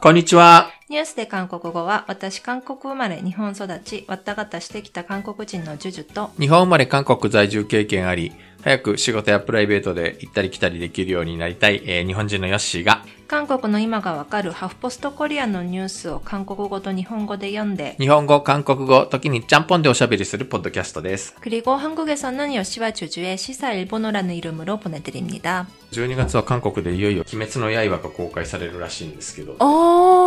[0.00, 0.70] こんにちは。
[0.85, 0.85] こんにちは。
[0.89, 8.31] ニュースで韓国語は、私韓国生まれ、日本育ち、わったがたしてきた韓国人のジュジュと、日本生まれ韓国在住経験あり、
[8.63, 21.33] 早く仕事やプライベートで行ったり来たりできるようになりたい、えー日本人のヨッシーが、韓国の今がわかるハフポストコリアンのニュースを韓国語と日本語で読んで、日本語、韓国語、時にちゃんぽんでおしゃべりするポッドキャストです。
[21.39, 25.65] 그리고 한국에서는 요시와 주주의 시사 일본어라는 이름으로 보내드립니다.
[25.93, 30.24] 12月は韓国でいよいよ鬼滅の刃が公開されるらしいんですけど、あー、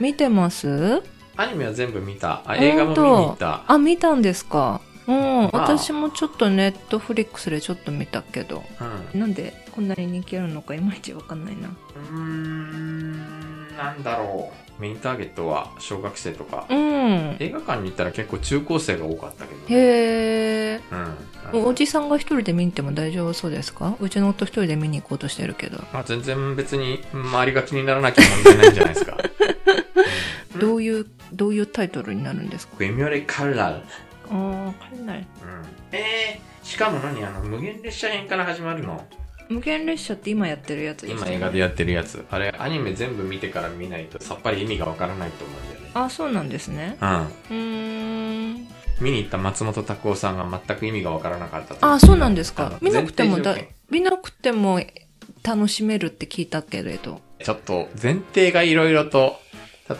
[0.00, 1.02] 見てます？
[1.36, 2.42] アニメは全部見た。
[2.46, 3.64] あ、映画も見に行った。
[3.66, 4.80] あ、見たんですか？
[5.06, 8.62] うん、あ私もちょっとネットフリックスでちょっと見たけど、
[9.12, 9.20] うん。
[9.20, 11.68] なんでこんなに人気あるのかいまいちわかんないな。
[11.68, 14.63] うーん、なんだろう。
[14.78, 16.66] メインターゲットは小学生とか。
[16.68, 17.36] うん。
[17.38, 19.66] 映画館に行ったら結構中高生が多かったけど、ね。
[19.68, 21.52] へー。
[21.52, 21.64] うん。
[21.66, 23.94] おじさんが一人で見に行っても大丈夫そうですか？
[24.00, 25.78] うちの夫一人で見に行こうとしてるけど。
[25.92, 29.16] まあ全然別に周りが気にならなきゃ問題ないんじゃないですか。
[30.54, 32.76] うんどういう、どういうタイトルになるんですか？
[32.78, 33.56] グエミョレカラル。
[33.56, 35.18] あー、わかんない。
[35.18, 35.24] うん。
[35.90, 37.24] えー、しかも何？
[37.24, 39.04] あの、無限列車編から始まるの
[39.48, 42.24] 無限列車って今やってるやつです今映画でやってるやつ。
[42.30, 45.90] あれ、アニメ全部見てから見ないとさっぱり意味がわからないと思うんだよね。
[45.94, 46.96] あ、そうなんですね。
[47.00, 47.08] うん。
[47.08, 48.68] うーん。
[49.00, 52.78] 見に行った松本拓夫さんが全く意味がわからなかったとあ、そうなんですか。
[52.80, 53.56] 見なくてもだ
[53.90, 54.80] 見なくても
[55.42, 57.20] 楽しめるって聞いたけれど。
[57.38, 59.36] 件ちょっと前提がいろいろと、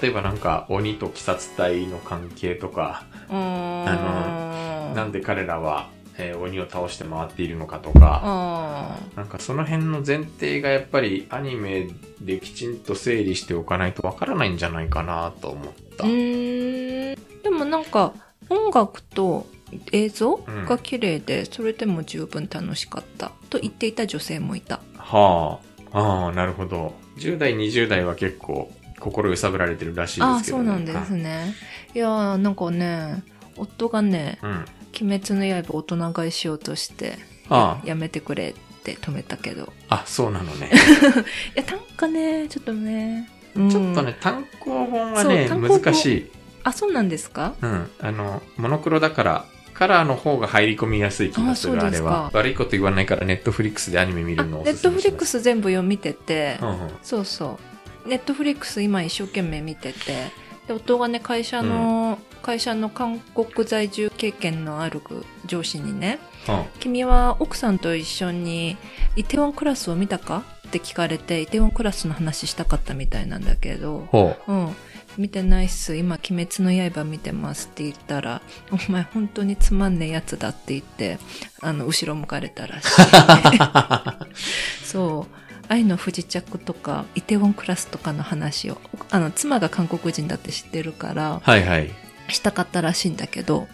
[0.01, 3.05] 例えばなんか鬼と鬼殺隊の関係とか。
[3.29, 11.89] あなんで彼らは、えー鬼を倒して回っているのかとか、あなんかその辺の前提がやっぱりアニメ
[12.21, 16.05] できちんと整理しておかないとわからないんじゃないかなと思った。
[16.05, 17.17] で
[17.51, 18.13] もなんか、
[18.49, 19.47] 音楽と
[19.93, 23.33] 映像が綺麗で、それでも十分楽しかった。
[23.51, 24.81] と言っていた女性もいた。
[24.97, 25.59] は
[25.93, 26.95] あ、ああ、なるほど。
[27.19, 31.55] 10代、20代は結構心揺さぶられてるらしいああ、ですけど、そうなんですね。
[31.95, 33.23] いやー、なんかね、
[33.57, 34.65] 夫がね、うん。
[35.01, 35.09] うん。
[35.09, 37.19] 鬼滅の刃大人買いしようとして、
[37.49, 39.73] ああやめてくれって止めたけど。
[39.89, 40.71] あ、そうなのね。
[41.57, 43.29] いや、単価ね、ちょっとね。
[43.57, 46.31] うんちょっとね、単行本はね、難しい。
[46.65, 47.55] あ、そうなんですか？
[47.63, 47.91] うん。
[48.01, 49.45] あの、モノクロだから、
[49.75, 52.31] カラーの方が入り込みやすい気がする、あれは。
[52.33, 55.25] 悪いこと言わないから、ネットフリックスでアニメ見あるのをおネットフリック。
[55.27, 56.77] ス全部読みてて、うんうん。
[57.03, 57.59] そうそ
[58.05, 58.09] う。
[58.09, 60.31] ネットフリックス今一生懸命見てて、
[60.67, 65.01] で、夫がね、会社の、会社の韓国在住経験のある
[65.47, 66.35] 上司にね、うん
[66.79, 68.77] 君は奥さんと一緒に
[69.17, 70.43] イテウォンクラスを見たか？
[70.69, 74.77] って聞かれて、イテウォンクラスの話したかったみたいなんだけど、ほうん。
[75.17, 75.97] 見てないっす。
[75.97, 78.43] 今、鬼滅の刃見てますって言ったら、
[78.73, 81.19] お前本当につまんねえやつだって言って、
[81.63, 82.91] あの、後ろ向かれたらしい。
[84.85, 85.44] そう。
[85.69, 88.81] 愛の不時着とか、イテウォンクラスとかの話を、
[89.11, 91.91] あの、妻が韓国人だって知ってるから、はいはい。
[92.29, 93.69] したかったらしいんだけど、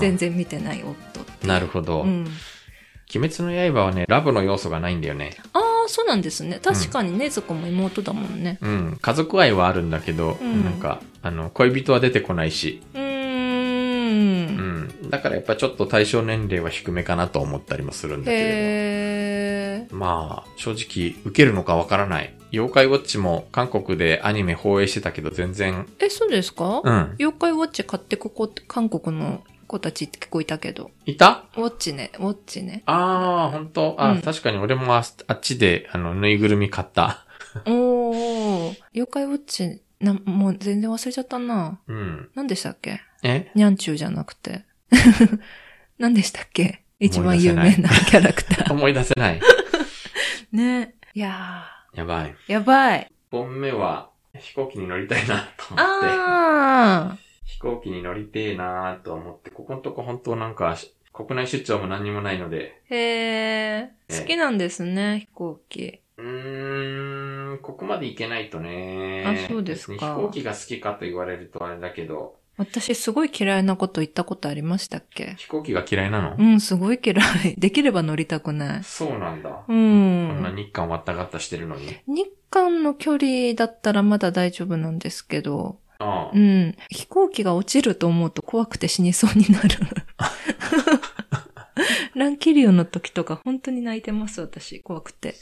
[0.00, 1.46] 全然見てない夫って。
[1.46, 2.02] なるほど。
[2.02, 2.26] うん。
[3.12, 5.36] 鬼滅の刃はね、ラブの要素がないんだよね。
[5.52, 6.60] ああ、そうなんですね。
[6.62, 8.58] 確かにねずこも妹だもんね。
[8.60, 8.98] うん。
[9.00, 13.00] 家族愛はあるんだけど、うんなんか、あの、恋人は出てこないし、うー。
[13.00, 15.10] うんん。
[15.10, 19.04] だからやっぱちょっと対象年齢は低めかなと思ったりもするんだけれ。
[19.04, 19.09] ど。
[19.90, 22.34] まあ、正直、受けるのかわからない。
[22.52, 26.80] 妖怪ウォッチも韓国でアニメ放映してたけど全然、え、そうですか？
[26.82, 27.14] うん。
[27.18, 30.90] 妖怪ウォッチ買ってここ韓国の子たちって結構いたけど。
[31.06, 31.44] いた？
[31.56, 32.82] ウォッチね、ウォッチね。
[32.86, 37.24] ああ、本当あ、うん確かに俺もああっちで、あの、ぬいぐるみ買った。
[37.66, 41.78] おー、妖怪ウォッチ、な、もう全然忘れちゃったな。
[41.86, 42.30] うん。
[42.34, 43.00] 何でしたっけ？
[43.22, 43.50] え？
[43.54, 44.64] ニャンチューじゃなくて。
[45.98, 46.82] 何でしたっけ？
[46.98, 48.72] 一番有名なキャラクター。
[48.74, 49.40] 思い出せない。
[50.52, 50.94] ね。
[51.14, 51.64] いや
[51.94, 52.30] やばい。
[52.48, 53.10] ー、やばい。
[53.32, 62.94] 1本目は飛行機に乗りたいなと思って、あ飛行機に乗りてえなと思って、ここのとこ本当なんかし国内出張も何にもないので、ー。
[62.94, 64.20] へー。
[64.20, 66.00] 好きなんですね、飛行機。
[66.16, 69.24] うーん、ここまで行けないとね。
[69.26, 75.34] あそうですか別に飛行機が好きかと言われるとあれだけど、私すごい嫌いなこと言ったことありましたっけ？
[75.38, 77.54] 飛行機が嫌いなの、うん、すごい嫌い。
[77.58, 78.84] できれば乗りたくない。
[78.84, 79.48] そうなんだ。
[79.48, 79.52] う。
[79.66, 81.96] こんなん日韓わったがったしてるのに。
[82.06, 86.76] 日韓の距離だったらまだ大丈夫なんですけど、ああうん。
[86.90, 89.68] 飛行機が落ちると思うと怖くて死にそうになる。
[92.14, 94.80] 乱気流の時とか本当に泣いてます、私。
[94.80, 95.34] 怖くて。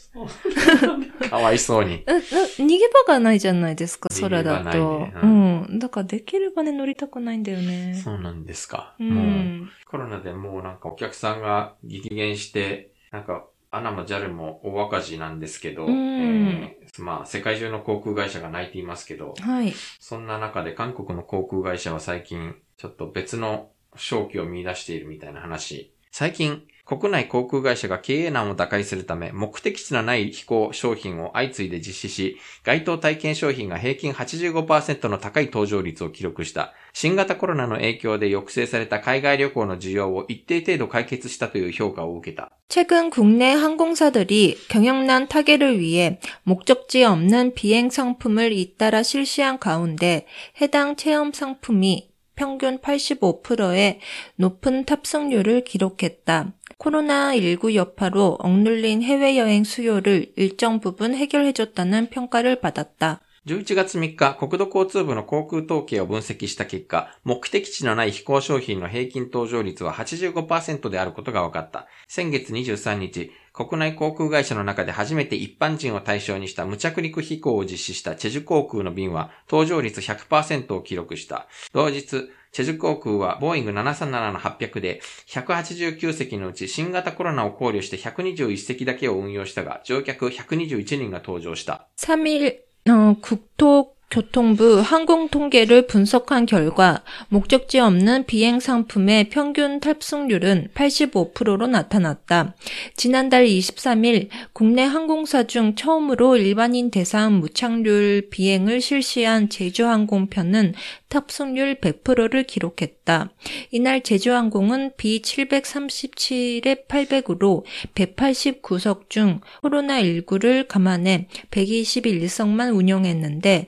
[1.29, 2.03] かわいそうに。
[2.07, 4.99] 逃げ場がないじゃないですか、空だと。
[4.99, 5.79] ねううんん。
[5.79, 7.93] だからできればね、乗りたくないんだよね。
[7.95, 8.95] そうなんですか。
[8.99, 9.69] うもう、ん。
[9.85, 19.73] コロナでもうなんかお客さんが激減して、なんかアナも JAL も大赤字なんですけど、うんえーまあ、世界中の航空会社が泣いていますけど、はい。
[19.99, 25.93] そんな中で韓国の航空会社は最近、ちょっと別の正気を見出しているみたいな話。
[26.10, 36.74] 最近、国内航空会社が経営難を打開するため、目的地のない飛行商品を相次いで実施し、該当体験商品が平均85%の高い搭乗率を記録した。
[36.92, 42.52] 新型コロナの影響で抑制された海外旅行の需要を一定程度解決したという評価を受けた。
[42.68, 50.26] 최근 국내 항공사들이 경영난 타개를 위해 목적지에 없는 비행 상품을 잇따라 실시한 가운데
[50.60, 52.07] 해당 체험 상품이
[52.39, 53.99] 평균 85%의
[54.37, 56.53] 높은 탑승률을 기록했다.
[56.77, 63.19] 코로나19 여파로 억눌린 해외여행 수요를 일정 부분 해결해줬다는 평가를 받았다.
[63.49, 71.87] 11月3日、国土交通部の航空統計を分析した結果、目的地のない飛行商品の平均搭乗率は85%であることが分かった。
[72.07, 81.47] 先月23日、国内航空会社の中で初めて一般人を対象にした無着陸飛行を実施したチェジュ航空の便は搭乗率100%を記録した。
[81.73, 91.87] 同日、チェジュ航空はボーイング737の800で189席のうち新型コロナを考慮して121席だけを運用したが乗客121人が搭乗した。
[91.97, 102.55] 3일 어, 국토 교통부 항공통계를 분석한 결과 목적지 없는 비행 상품의 평균 탑승률은 85%로 나타났다.
[102.95, 110.73] 지난달 23일 국내 항공사 중 처음으로 일반인 대상 무착륙 비행을 실시한 제주항공편은
[111.09, 113.31] 탑승률 100%를 기록했다.
[113.71, 117.63] 이날 제주항공은 B737의 800으로
[117.93, 123.67] 189석 중 코로나19를 감안해 121석만 운영했는데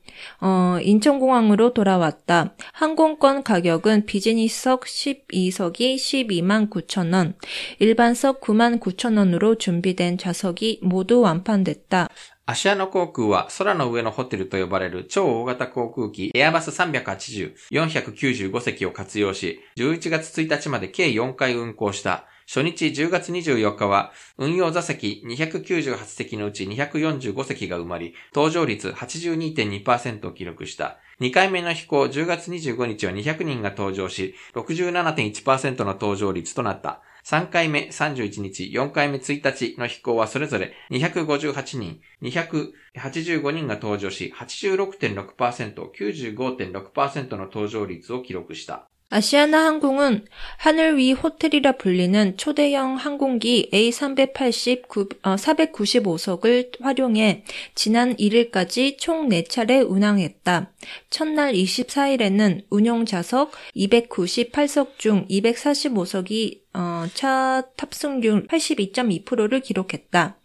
[0.40, 2.54] 어, 인천공항으로 돌아왔다.
[2.72, 7.34] 항공권 가격은 비즈니스석 12석이 12만 9천 원,
[7.78, 12.08] 일반석 9만 9천 원으로 준비된 좌석이 모두 완판됐다.
[12.48, 22.26] アシアノ航空は空の上のホテルと呼ばれる超大型航空機エアバス380、495席を活用し、11月1日まで計4回運航した。
[22.53, 30.97] 初日10月24日は運用座席298席のうち245席が埋まり、搭乗率82.2%を記録した。
[31.21, 37.01] 2回目の飛行10月25日は200人が搭乗し、67.1%の搭乗率となった。
[37.23, 48.90] 3回目31日、4回目1日の飛行はそれぞれ258人、285人が搭乗し、86.6%、95.6%の搭乗率を記録した。
[49.13, 50.25] 아시아나 항공은
[50.55, 54.87] 하늘 위 호텔이라 불리는 초대형 항공기 A380
[55.21, 57.43] 495석을 활용해
[57.75, 60.71] 지난 1일까지 총 4차례 운항했다.
[61.09, 70.37] 첫날 24일에는 운용 좌석 298석 중 245석이 어, 차 탑승률 82.2%를 기록했다.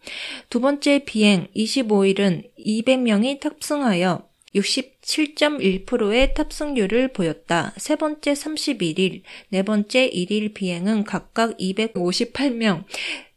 [0.49, 4.27] 두 번째 비행 25일은 200명이 탑승하여
[5.06, 7.72] 67.1%의 탑승률을 보였다.
[7.76, 12.84] 세 번째 31일, 네 번째 1일 비행은 각각 258명,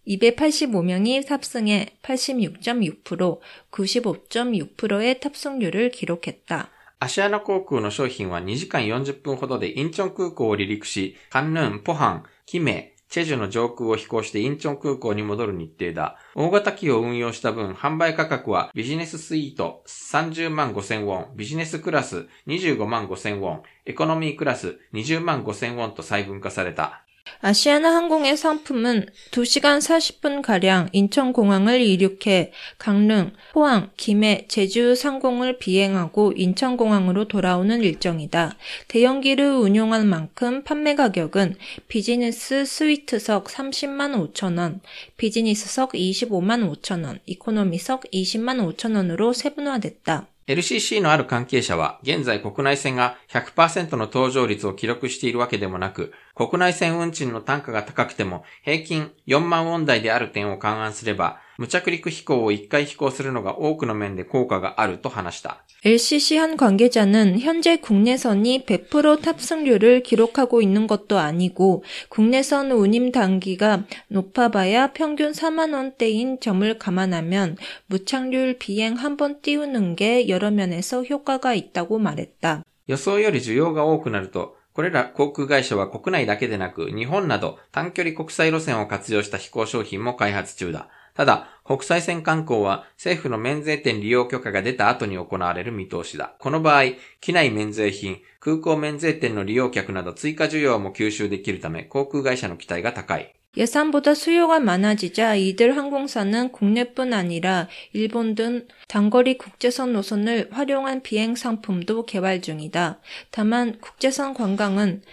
[0.07, 3.39] 285명이 탑승해 86.6%,
[3.71, 6.69] 95.6%의 탑승률을 기록했다.
[6.97, 16.16] アシアナ航空の商品は2時間40分ほどでインチョン空港を離陸し、カンヌン、ポハン、キメ、 チェジュの上空を飛行してインチョン空港に戻る日程だ。
[16.36, 27.04] 大型機を運用した分、販売価格はビジネススイート30万5千ウォン、ビジネスクラス25万5千ウォン、エコノミークラス20万5千ウォンと細分化された。
[27.42, 37.82] 아시아나 항공의 상품은 2시간 40분가량 인천공항을 이륙해 강릉, 포항, 김해, 제주 상공을 비행하고 인천공항으로 돌아오는
[37.82, 38.56] 일정이다.
[38.88, 41.56] 대형기를 운용한 만큼 판매 가격은
[41.88, 44.80] 비즈니스 스위트석 30만 5천원,
[45.16, 50.26] 비즈니스석 25만 5천원, 이코노미석 20만 5천원으로 세분화됐다.
[50.50, 65.63] LCC のある関係者は、現在国内線が100%の搭乗率を記録しているわけでもなく、国内線運賃の単価が高くても、平均4万ウォン台である点を勘案すれば、無着陸飛行を1回飛行するのが多くの面で効果があると話した。
[65.83, 74.93] LCC 한 관계자는 현재 국내선이 100% 탑승률을 기록하고 있는 것도 아니고 국내선 운임 단기가 높아봐야
[74.93, 81.99] 평균 4만 원대인 점을 감안하면 무착륙 비행 한 번 띄우는 게 여러 면에서 효과가 있다고
[81.99, 82.63] 말했다.
[82.87, 90.89] 予想より需要が多くなると、これら航空会社は国内だけでなく、日本など短距離国際路線を活用した飛行商品も開発中だ。
[91.13, 96.35] ただ、国際線観光は政府の免税店利用許可が出た後に行われる見通しだ。
[96.39, 96.83] この場合、
[97.21, 103.33] 機内免税品、空港免税店の利用客など追加需要も吸収できるため、航空会社の期待が高い。
[103.57, 112.05] 예상보다 수요가 많아지자 이들 항공사는 국내뿐 아니라 일본 등 단거리 국제선 노선을 활용한 비행 상품도
[112.05, 112.99] 개발 중이다.
[113.31, 115.03] 다만 국제선 관광은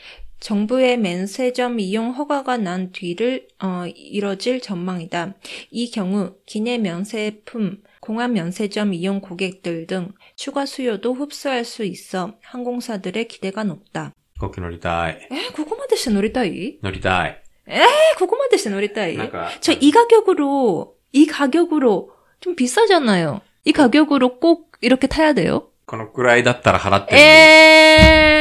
[0.41, 5.35] 정부의 면세점 이용 허가가 난 뒤를 어, 이뤄질 전망이다.
[5.71, 13.29] 이 경우 기내 면세품, 공항 면세점 이용 고객들 등 추가 수요도 흡수할 수 있어 항공사들의
[13.29, 14.13] 기대가 높다.
[14.35, 15.29] 飛行機乗りたい。
[15.31, 16.79] 에, ここまでして乗りたい?
[16.83, 17.41] 乗りたい。
[17.69, 17.85] 에,
[18.19, 19.17] ここまでして乗りたい?
[19.17, 22.11] なんか、 저 이 가격으로, 이 가격으로
[22.41, 23.41] 좀 비싸잖아요.
[23.65, 25.69] 이 가격으로 꼭 이렇게 타야 돼요?
[25.87, 27.25] このくらいだったら払ってもいい。
[27.25, 28.36] 에,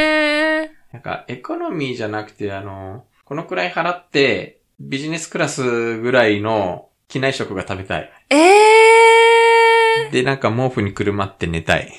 [0.96, 8.10] なんか、エコノミーじゃなくて、あの、このくらい払って、ビジネスクラスぐらいの機内食が食べたい。
[8.30, 11.94] 에, で、なんか毛布にくるまって寝たい。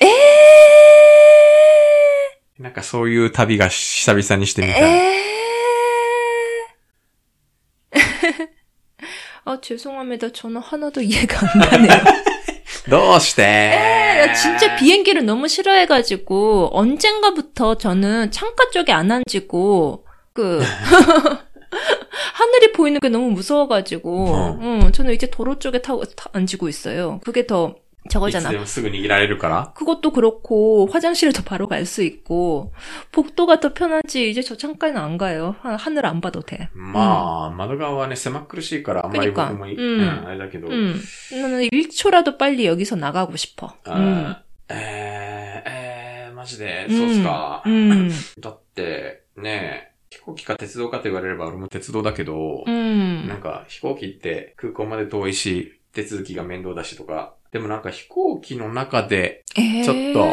[2.58, 4.82] 에, なんかそういう旅が久々にしてみたい。
[4.82, 5.14] 에.
[9.46, 10.32] 아, 죄송합니다.
[10.32, 11.88] 저는 하나도 이해가 안 가네요.
[12.89, 13.43] 너시대.
[13.43, 20.65] 에, 진짜 비행기를 너무 싫어해가지고 언젠가부터 저는 창가 쪽에 안 앉고 그 네.
[22.33, 24.59] 하늘이 보이는 게 너무 무서워가지고 어.
[24.61, 27.19] 응, 저는 이제 도로 쪽에 타고 타, 앉고 있어요.
[27.23, 27.75] 그게 더
[28.09, 28.49] 저거잖 아.
[29.77, 32.73] 그것도 그렇고 화장실도 바로 갈 수 있고
[33.13, 35.55] 복도가 더 편하지 이제 저 창가에는 안 가 요.
[35.61, 36.67] 하늘 안 봐도 돼.
[36.73, 39.53] 마, 마도가와는 세막그릇이니까 그러니 까.
[39.53, 40.25] 음.
[40.25, 40.67] 알다기 도.
[40.67, 40.97] 음.
[41.37, 43.69] 나는 1초라도 빨리 여기서 나가고 싶 어.
[43.85, 44.35] 아, 음.
[44.73, 45.99] 에, 에,
[46.39, 47.63] マジで、そうっすか。
[48.39, 59.84] だって、ね、飛行機か鉄道かと言われれば俺も鉄道だけど、うん、なんか飛行機って空港まで遠いし、手続きが面倒だしとか、でもなんか飛行機の中で、 에.
[59.84, 60.28] ちょっと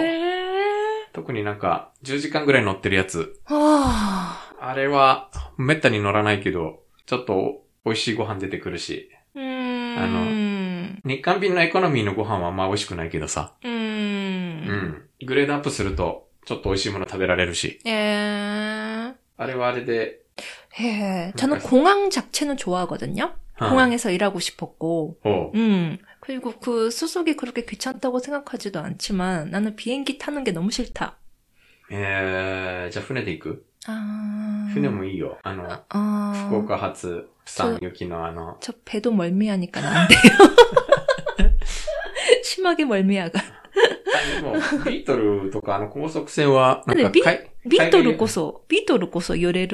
[1.13, 3.39] 特になんか10時間ぐらい乗ってるやつ。
[3.47, 4.35] 아.
[4.59, 9.09] あれはめったに乗らないけど、ちょっと美味しいご飯出てくるし。
[9.35, 10.99] 음.
[11.03, 13.53] 日韓便のエコノミーのご飯はあんま美味しくないけどさ。
[13.63, 13.69] 음.
[13.69, 15.25] うん。
[15.25, 17.79] グレードアップすると、ちょっと美味しいもの食べられるし。
[17.85, 19.13] 에.
[19.37, 20.19] あれはあれで、
[20.79, 21.33] 예.
[21.35, 23.33] 저는 그러니까- 공항 자체는 좋아하거든요.
[23.55, 25.17] はい 공항에서 일하고 싶었고.
[25.23, 25.99] おう 음.
[26.25, 31.17] 그리고 그 수속이 그렇게 귀찮다고 생각하지도 않지만 나는 비행기 타는 게 너무 싫다.
[31.91, 34.69] えー、じゃあ船で行く 아.
[34.73, 35.37] 船もいいよ。
[35.43, 36.45] あの、 아.
[36.47, 40.19] 福岡発、プサンそ行きのあの、 저 배도 멀미하니까 안 돼요.
[42.43, 43.39] 심하게 멀미하가.
[43.39, 44.53] あでも、
[44.85, 49.67] ビートルとかあの高速船は、なんかでビかい、 비토르 고소, 비토르 고소 요래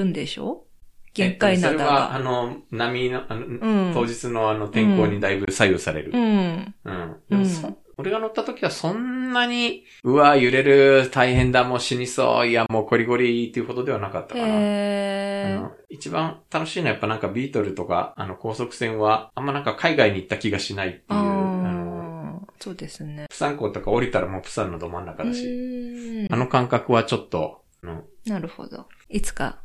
[1.15, 6.13] 限界な、んっと、それは、あの、波の、あの、うん、当日のあの、天候にだいぶ左右される。
[6.15, 6.75] うん。
[6.85, 7.17] うん。
[7.29, 14.47] でもそ、うん、俺が乗った時はそんなに、うわ、揺れる、大変だ、もう死にそう、いや、もうゴリゴリっていうほどではなかったかな。
[14.49, 21.63] へー一番楽しいのはやっぱなんかビートルとか、あの、高速船は、あんまなんか海外に行った気がしないっていう。
[22.59, 23.27] そうですね。
[23.29, 26.29] プサン港とか降りたらもうプサンのど真ん中だし。
[26.31, 27.65] あの感覚はちょっと、
[28.25, 28.87] なるほど。
[29.09, 29.59] いつか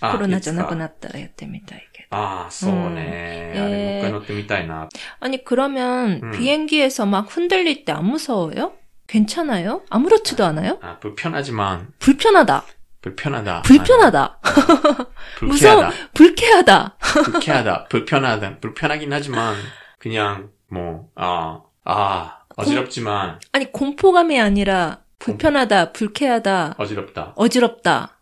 [0.00, 2.06] コロナじゃなくいなったらやってみたいけど。
[2.08, 4.88] つかああ、そうね、うんあれもうえー一回乗ってみたいな。
[5.20, 6.30] 아니 그러면 음.
[6.32, 8.72] 비행기에서 막 흔들릴 때 안 무서워요?
[9.06, 9.82] 괜찮아요?
[9.90, 10.78] 아무렇지도 않아요?
[10.82, 12.64] あ、불편하지만 불편하다.
[13.02, 13.62] 불편하다.
[13.62, 14.40] 불편하다.
[15.42, 15.84] 무서워.
[16.14, 16.96] 불쾌하다.
[16.98, 16.98] 불쾌하다.
[17.24, 17.84] 불쾌하다.
[17.88, 18.58] 불편하다.
[18.60, 19.56] 불편하긴 하지만
[19.98, 27.32] 그냥 뭐, 아, 아, 어지럽지만 아니 공포감이 아니라 불편하다, 불쾌하다, 어지럽다.
[27.36, 28.15] 어지럽다.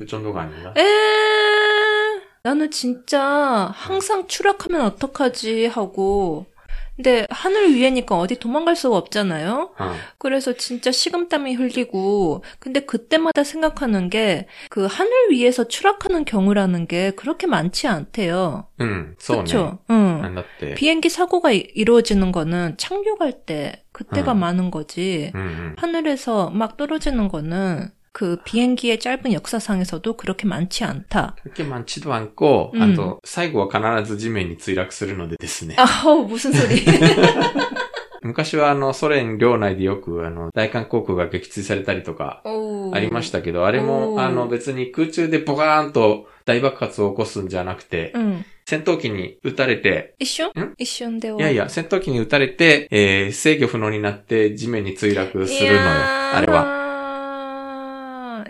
[0.00, 0.72] 그 정도가 아닌가?
[0.78, 6.46] 에 나는 진짜 항상 추락하면 어떡하지 하고
[6.96, 9.74] 근데 하늘 위에니까 어디 도망갈 수가 없잖아요.
[9.78, 9.94] 어.
[10.18, 17.46] 그래서 진짜 식은땀이 흘리고 근데 그때마다 생각하는 게 그 하늘 위에서 추락하는 경우라는 게 그렇게
[17.46, 18.68] 많지 않대요.
[18.80, 19.78] 음, 응, 그렇죠.
[19.90, 20.42] 응.
[20.76, 24.40] 비행기 사고가 이루어지는 거는 착륙할 때 그때가 응.
[24.40, 25.30] 많은 거지.
[25.34, 31.36] 응, 하늘에서 막 떨어지는 거는 그 비행기의 짧은 역사상에서도 그렇게 많지 않 다.
[31.46, 32.82] 그렇게 많지도 않 고, 음.
[32.82, 35.76] 아, 最後は必ず地面に墜落するのでですね.
[35.78, 35.86] 아,
[36.26, 36.82] 무슨 소 리.
[38.22, 42.42] 昔はあのソ連領内でよくあの大韓航空が撃墜されたりとか
[42.92, 56.79] ありましたけど、あれもあの別に空中でポカーンと大爆発を起こすんじゃなくて、うん、戦闘機に撃たれて、一瞬一瞬でいやいや、戦闘機に撃たれて、えー、制御不能になって地面に墜落するのよ、あれは。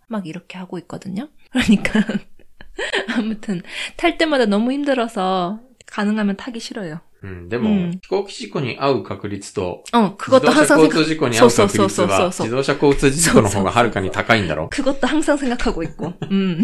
[0.10, 1.28] 막 이렇게 하고 있거든요.
[1.50, 2.00] 그러니까,
[3.16, 3.62] 아무튼,
[3.96, 7.00] 탈 때마다 너무 힘들어서, 가능하면 타기 싫어요.
[7.22, 16.12] うん、でも、うん飛行機事故に遭う確率と、 어, 自 그것도 動車 항상 交 생각, 通事故に遭う確率そうそうそうは、そうそう自動車交通事故の方がはるかに高いんだろ 그것도 항상 생각하고 있고.
[16.30, 16.62] 음.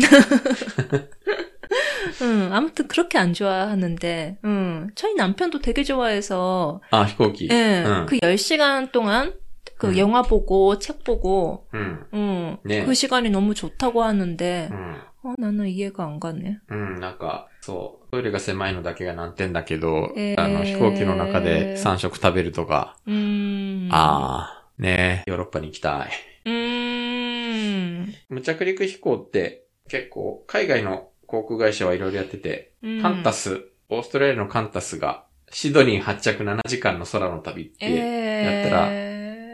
[2.20, 7.48] 음, 아무튼 그렇게 안 좋아하는데, 음, 저희 남편도 되게 좋아해서, あ、飛行機。
[7.50, 8.06] 예, 응.
[8.06, 9.32] 그 10시간 동안
[9.78, 9.98] 그 음.
[9.98, 12.06] 영화 보고, 책 보고, うん。
[12.14, 12.84] 음, 네.
[12.84, 14.96] 그 시간이 너무 좋다고 하는데, うん。
[15.24, 16.58] 어, 나는 이해가 안 가네.
[16.70, 23.88] うん、なんか、そう、トイレが狭いのだけが難点だけど、えーあの、飛行機の中で3食食べるとか、 음.
[23.92, 26.10] ああ、ねヨーロッパに行きたい。
[26.50, 28.06] 음.
[28.28, 33.00] 無着陸飛行って結構海外の航空会社はいろいろやってて、 음.
[33.02, 39.05] カンタス、オーストラリアのカンタスがシドニー発着7時間の空の旅って、 에...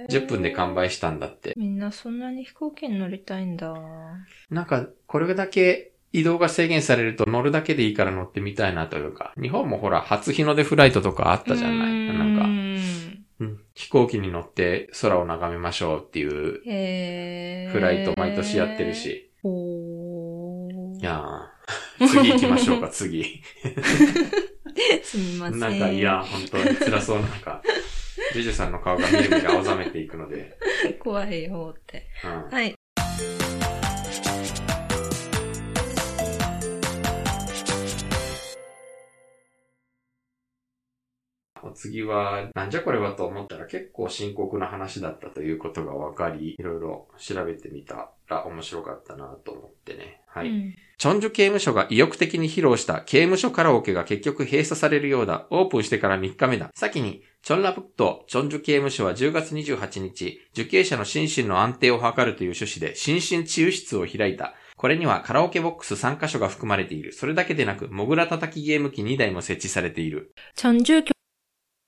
[0.09, 1.53] 10分で完売したんだって。
[1.57, 3.73] みんなそんなに飛行機に乗りたいんだ。
[4.49, 12.17] なんか、これだけ移動が制限されると乗るだけでいいから乗ってみたいなというか、日本もほら、初日の出フライトとかあったじゃない？
[12.17, 18.93] なんか、うん飛行機に乗って空を眺めましょうっていうへフライト毎年やってる。
[18.93, 19.31] し。
[21.01, 23.41] いやー 次行きましょうか、次。
[25.03, 25.59] すみません。
[25.59, 27.61] なんか、いや、本当に辛そうなんか、
[28.33, 30.57] ジュジュさんの顔がみるみる青ざめていくので、
[31.01, 32.07] 怖いよって。
[32.23, 32.49] うん。
[32.49, 32.75] はい。
[41.75, 50.21] 次は、なんじゃこれはと思ったら結構深刻な話だったということが分かり、いろいろ調べてみたら面白かったなと思ってね。
[50.27, 50.49] はい。
[50.49, 55.47] うんチョンジュ刑務所が意欲的に披露した刑務所カラオケが結局閉鎖されるようだ。
[55.49, 56.69] オープンしてから3日目だ。
[56.75, 64.53] 先に、チョンラプット、チョンジュ刑務所は10月28日、受刑者の心身の安定を図るという趣旨で、心身治癒室を開いた。
[64.77, 67.11] これにはカラオケボックス3カ所が含まれている。
[67.11, 70.33] それだけでなく、モグラ叩きゲーム機2台も設置されている。
[70.55, 71.03] チョンジュ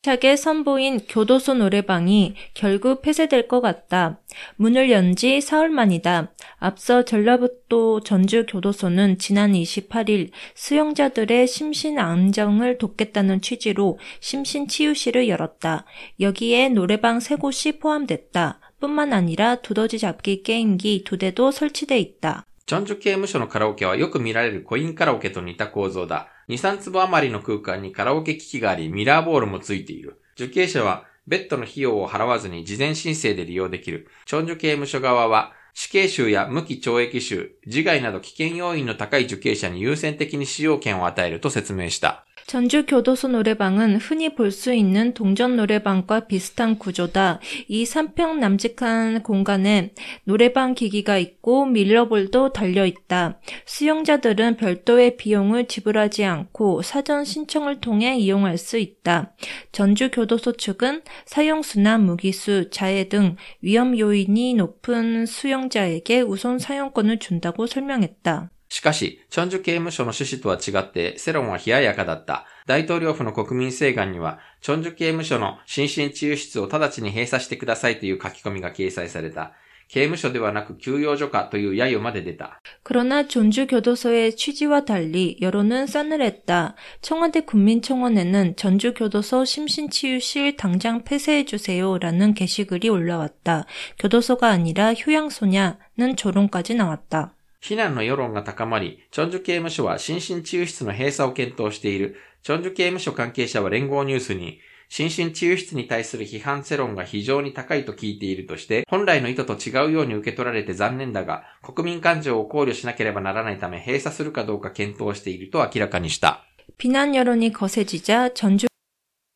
[0.06, 4.20] 착에 선보인 교도소 노래방이 결국 폐쇄될 것 같다.
[4.56, 6.32] 문을 연 지 사흘 만이다.
[6.58, 15.86] 앞서 전라북도 전주 교도소는 지난 28일 수용자들의 심신 안정을 돕겠다는 취지로 심신 치유실을 열었다.
[16.20, 18.60] 여기에 노래방 세 곳이 포함됐다.
[18.80, 22.46] 뿐만 아니라 두더지 잡기 게임기 두 대도 설치돼 있다.
[22.68, 26.30] チョンジュ刑務所のカラオケはよく見られるコインカラオケと似た構造だ。
[26.50, 30.20] 2、3坪余りの空間にカラオケ機器があり、ミラーボールもついている。
[30.34, 34.08] 受刑者は、ベッドの費用を払わずに事前申請で利用できる。
[34.26, 42.27] チョンジュ刑務所側は、死刑囚や無期懲役囚、自害など危険要因の高い受刑者に優先的に使用権を与えると説明した。
[42.51, 47.39] 전주 교도소 노래방은 흔히 볼 수 있는 동전 노래방과 비슷한 구조다.
[47.69, 49.93] 이 3평 남직한 공간에
[50.25, 53.39] 노래방 기기가 있고 밀러볼도 달려 있다.
[53.67, 59.33] 수용자들은 별도의 비용을 지불하지 않고 사전 신청을 통해 이용할 수 있다.
[59.71, 67.67] 전주 교도소 측은 사형수나 무기수, 자해 등 위험 요인이 높은 수용 자에게 우선 사용권을 준다고
[67.67, 68.51] 설명했다.
[68.71, 72.47] しかし、チョンジュ刑務所の趣旨とは違って、世論は冷ややかだった。
[72.67, 79.55] 大統領府の国民請願には、チョンジュ刑務所の心身治癒室を直ちに閉鎖してくださいという書き込みが掲載された。
[79.89, 82.61] 刑務所ではなく休養所かという揶揄まで出た。
[82.85, 86.77] 그러나 전주교도소의 취지와 달리 여론은 싸늘했다.
[87.01, 93.67] 청와대 국민청원에는 전주교도소 심신치유실 당장 폐쇄해주세요라는 게시글이 올라왔다.
[93.99, 97.35] 교도소가 아니라 휴양소냐는 조롱까지 나왔다.
[97.61, 102.17] 非難の世論が高まり、チョンジュ刑務所は心身治癒室の閉鎖を検討している。
[102.43, 116.45] チョンジュ刑務所関係者は連合ニュースに、 心身治癒室に対する批判世論が非常に高いと聞いているとして、本来の意図と違うように受け取られて残念だが、国民感情を考慮しなければならないため閉鎖するかどうか検討していると明らかにした。
[116.79, 118.67] 비난 여론이 거세지자 전주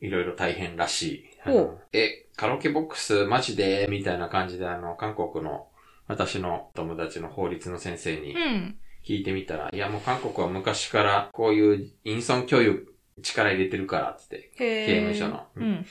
[0.00, 1.24] いろいろ大変らしい。
[1.46, 1.60] う。
[1.60, 3.86] ん、え、カラオケボックスマジで？
[3.88, 5.68] みたいな感じで、あの、韓国の
[6.06, 8.34] 私の友達の法律の先生に
[9.04, 15.86] 聞いてみたら、うん、いやもう韓国は昔からこういう陰損教育力入れてるからって、刑務所の、うん、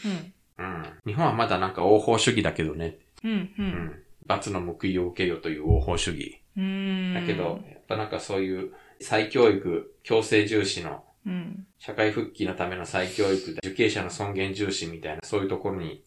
[0.58, 2.98] うん、日本はまだなんか王法主義だけどね。
[3.24, 4.02] うん、うん。
[4.28, 6.42] 罰の報いを受けよという王法主義。
[6.58, 7.14] うん。
[7.14, 11.66] だけど、やっぱなんかそういう再教育、強制重視の 음.
[11.80, 16.04] 社会復帰のための再教育、受刑者の尊厳重視みたいな、そういうところに、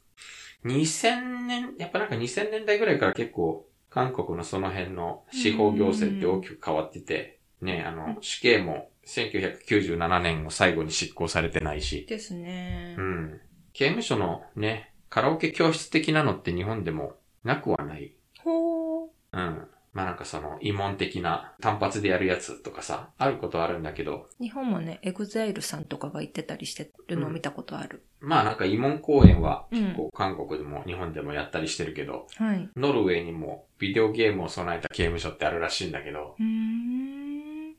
[0.64, 13.02] 2000年、やっぱなんか2000年代ぐらいから結構、韓国のその辺の司法行政って大きく変わってて、ね、あの、死刑も1997年を最後に執行されてないし、ですねう。
[13.02, 13.40] ん。
[13.72, 18.14] 刑務所のね、カラオケ教室的なのって日本でもなくはない。
[18.40, 19.08] ほー。
[19.32, 19.68] うん。
[19.98, 28.04] まあなんかその、慰問的な単発でやるやつとかさ、あることはあるんだけど、日本もね、エグザイルさんとかが言ってたりしてるのを見たことある。
[28.20, 32.68] まあなんか慰問公演はうん結構韓国でも日本でもやったりしてるけど、はい。
[32.76, 37.68] ノルウェーにもビデオゲームを備えた刑務所ってあるらしいんだけど、うーん。
[37.70, 37.74] うん。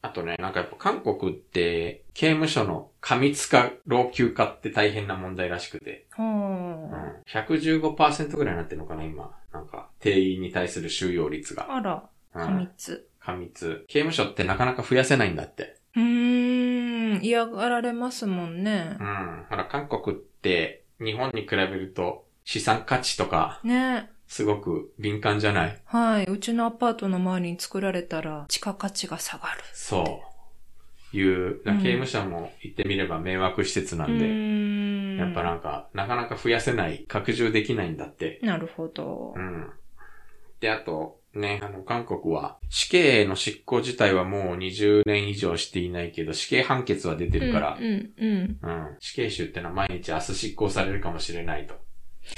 [0.00, 7.22] あとね、なんかやっぱ韓国って刑務所の過密化、老朽化って大変な問題らしくて、うはん。
[7.26, 9.32] 115%ぐらいになってるのかな、今。
[9.52, 11.64] なんか、定員に対する収容率あ。
[11.66, 11.76] が。
[11.76, 13.08] あら、うん過密。
[13.20, 13.84] 過密。
[13.88, 15.76] 刑務所ってなかなか増やせないんだって。
[15.96, 17.22] うーん。
[17.22, 19.02] 嫌がられますもんねう。
[19.02, 19.46] ん。
[19.48, 24.10] ほら、韓国って日本に比べると資産価値とかね。
[24.26, 25.82] すごく敏感じゃない？
[25.86, 26.24] はい。
[26.26, 29.62] うちのアパートの周りに作られたら、地価価値が下がる。
[29.72, 30.20] そ
[31.14, 31.16] う。
[31.16, 35.16] いう、うん刑務所も言ってみれば迷惑施設なうんで、ーん。
[35.16, 38.38] やっぱなんか、なかなか増やせない、拡充できないんだって。
[38.42, 39.40] なるほどう。
[39.40, 39.70] ん。
[40.60, 48.96] で、あと、ね、あの、韓国は、死刑の執行自体はもう20年以上していないけど、死刑判決は出てるからう、ん、うん、うん。
[48.98, 51.74] 死刑囚ってのは毎日明日執行されるかもしれないと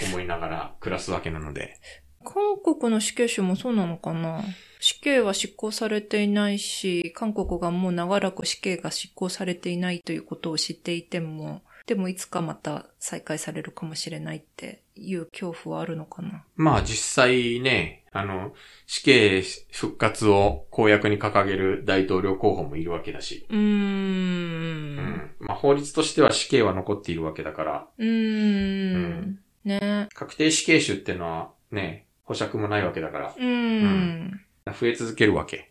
[0.09, 1.76] 思いながら暮らすわけなので。
[2.22, 4.44] 韓国の死刑囚もそうなのかな？
[4.78, 16.45] 死刑は執行されていないし、韓国がもう長らく死刑が執行されていないということを知っていても、でもいつかまた再開されるかもしれないっていう恐怖はあるのかな？
[16.57, 18.53] まあ実際ね、あの、
[18.87, 23.47] 死刑復活を公約に掲げる大統領候補もいるわけだし。
[23.49, 23.57] うー。
[23.57, 25.31] うんん。
[25.40, 29.40] まあ法律としては死刑は残っているわけだから、うーん。
[29.64, 30.09] ね。
[30.14, 34.40] 確定死刑囚ってのはね、保釈もないわけだから、うーん。
[34.66, 35.69] 増え続けるわけ。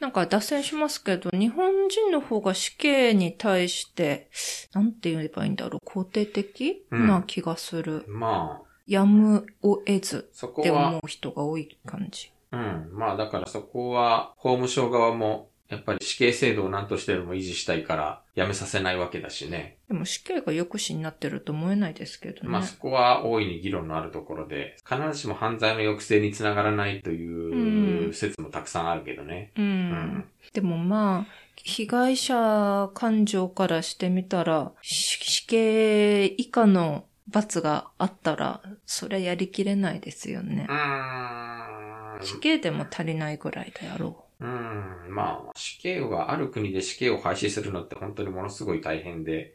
[0.00, 4.30] なんか脱線しますけど、日本人の方が死刑に対して、
[4.72, 8.04] なんて言えばいいんだろう、肯定的、うんな気がする。
[8.08, 12.32] まあ、やむを得ずって思は、う人が多い感じ。
[12.52, 12.90] うん。
[12.92, 19.76] まあだからそこは、法務省側も、やっぱり死刑制度を何としてでも維持したいから、やめさせないわけだしね。
[19.88, 22.48] でも死刑が抑止になってると思えないですけどね。
[22.48, 29.52] まあそこは大いに議論のあるところで、必ずしも犯罪の抑制につながらないといううん説もたくさんあるけどね。
[29.56, 29.64] うん。
[29.64, 40.72] うんでもまあ、被害者感情からしてみたら、死死刑以下の罰があったら、それやりきれないですよねう。
[40.72, 42.22] ーん。
[42.22, 45.14] 死刑でも足りないぐらいだろうん。
[45.14, 49.54] まあ、死刑がある国で死刑を廃止するのって本当にものすごい大変で。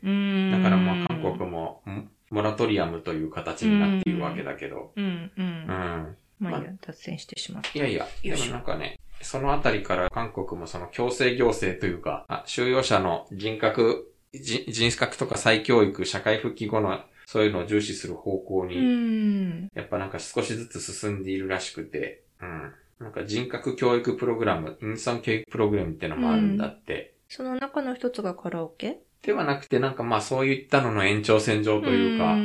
[0.51, 5.45] だからまあ韓国も、んモラトリアムという形になっているわけだけど、うんうん。
[5.45, 6.17] うん。
[6.39, 7.69] まあ脱線してしまった。
[7.77, 19.69] いやいや、でもなんかね、そのあたりから韓国もその強制行政というか、あ収容者の人格、人人格とか再教育、社会復帰後のそういうのを重視する方向うに、ん。
[19.75, 22.73] やっぱなんか少しずつ進んでいるらしくて、うん。
[23.03, 27.13] なんか人格教育プログラム、インサン教育プログラムってのもあるんだって。
[27.27, 28.99] その中の一つがカラオケ？
[29.21, 32.43] ではなくてなんかまあそういったのの延長線上というか、ううん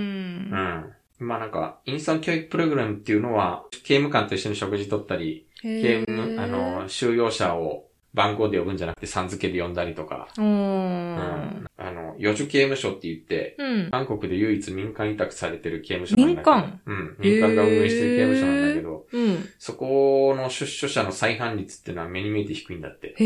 [0.50, 0.92] ん。
[1.20, 10.46] まあなんか、インサン教育プログラムっていうのは、刑務官と一緒に食事取ったり、刑務、あの、収容者を番号で呼ぶんじゃなくてさん付けで呼んだりとか、おうー。
[10.46, 11.66] ん。
[11.76, 13.90] あの、余助刑務所って言って、うん。
[13.90, 16.56] 韓国で唯一民間委託されてる刑務所なんだけど。
[16.56, 16.80] 民間？
[16.86, 17.16] うん。
[17.18, 19.48] 民間が運営してる刑務所なんだけど、うん。
[19.58, 23.14] そこの出所者の再犯率っていうのは目に見えて低いんだって。
[23.18, 23.24] へ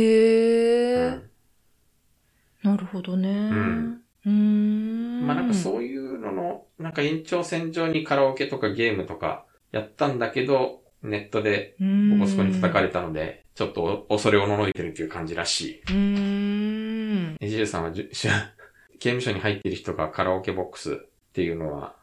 [1.08, 1.14] ー。
[1.14, 1.30] うん。
[2.62, 3.50] なるほどね。
[3.50, 5.26] んうーん。
[5.26, 15.80] まあなんかそういうのの、なんか延長線上にカラオケとかゲームとかやったんだけど、ネットでうん、ボコスコに叩かれたので、ちょっと恐れおののいてるっていう感じらしい。
[15.80, 17.36] うーん。
[17.40, 18.28] エジルさんはじゅし
[19.00, 20.96] 刑務所に入ってる人がカラオケボックスっ
[21.32, 21.96] ていうのは、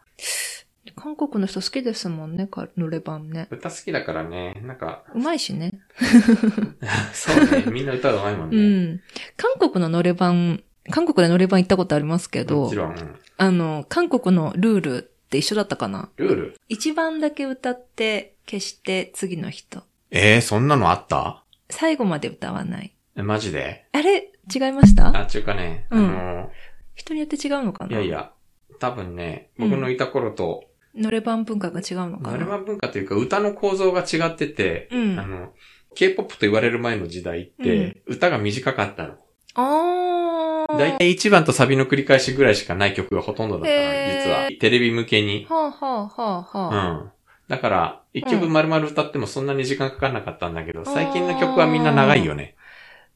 [0.96, 3.48] 韓国の人好きですもんね、カノレバンね。
[3.52, 5.74] 歌好きだからね、なんか、うまいしね。
[7.14, 8.94] そうね、みんな歌うまいもんうね。
[8.94, 9.02] ん。
[9.38, 12.92] 韓国のノレバン、韓国でノレバン行ったことありますけもどち、ろん。
[12.92, 16.58] うんあの、韓国のルールって一緒だったかなルール？
[16.68, 19.84] 一番だけ歌って消して次の人。
[20.12, 21.46] えー、そんなのあった？
[21.70, 22.94] 最後まで歌わない。
[23.16, 23.86] え、マジで？
[23.94, 24.32] あれ？
[24.54, 25.18] 違いました？
[25.22, 26.52] あ、ちゅうかね、あうんの、
[26.96, 27.92] 人によって違うのかな？
[27.92, 28.32] いやいや、
[28.80, 30.66] 多分ね、僕のいた頃と、
[31.00, 32.32] ノレバン文化が違うのかな？
[32.34, 35.54] ノルマ文化というか歌の構造が違ってて、うんあの、
[35.96, 39.16] K-POP と言われる前の時代って、歌が短かったの。
[39.56, 40.78] あー。
[40.78, 43.76] だいたい1番とサビの繰り返しぐらいしかない曲がほとんどだったの、
[44.24, 44.50] 実は。
[44.60, 45.48] テレビ向けに。
[45.50, 46.92] はあはあはあうはあ。
[46.94, 47.12] ん。
[47.48, 52.56] だから、一曲丸々歌ってもそんなに時間かかんなかったんだけど、最近の曲はみんな長いよね。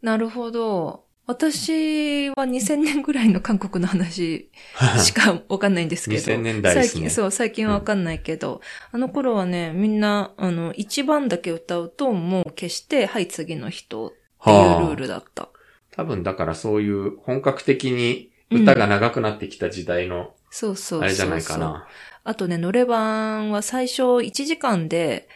[0.02, 1.06] なるほど。
[1.26, 4.50] 私は2000年ぐらいの韓国の話
[4.98, 6.22] しかわかんないんですけど。
[6.22, 8.60] 2000年代ですね最近、そう、最近はわかんないけど、
[8.92, 14.12] あの頃はね、みんな、あの、一番だけ歌うと、もう消して、はい、次の人っ
[14.44, 15.48] ていうルールだった。
[15.92, 21.02] 多分だからそういう本格的に歌が長くなってきた時代の、そうそうそうそう。
[21.04, 21.88] あれじゃないかな。
[22.26, 25.30] あとね、ノレバンは最初1時間で、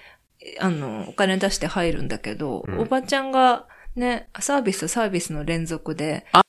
[0.59, 3.67] あの、お金出して入るんだけど、うんおばちゃんが
[3.97, 6.41] ね、サービスサービスの連続で、あ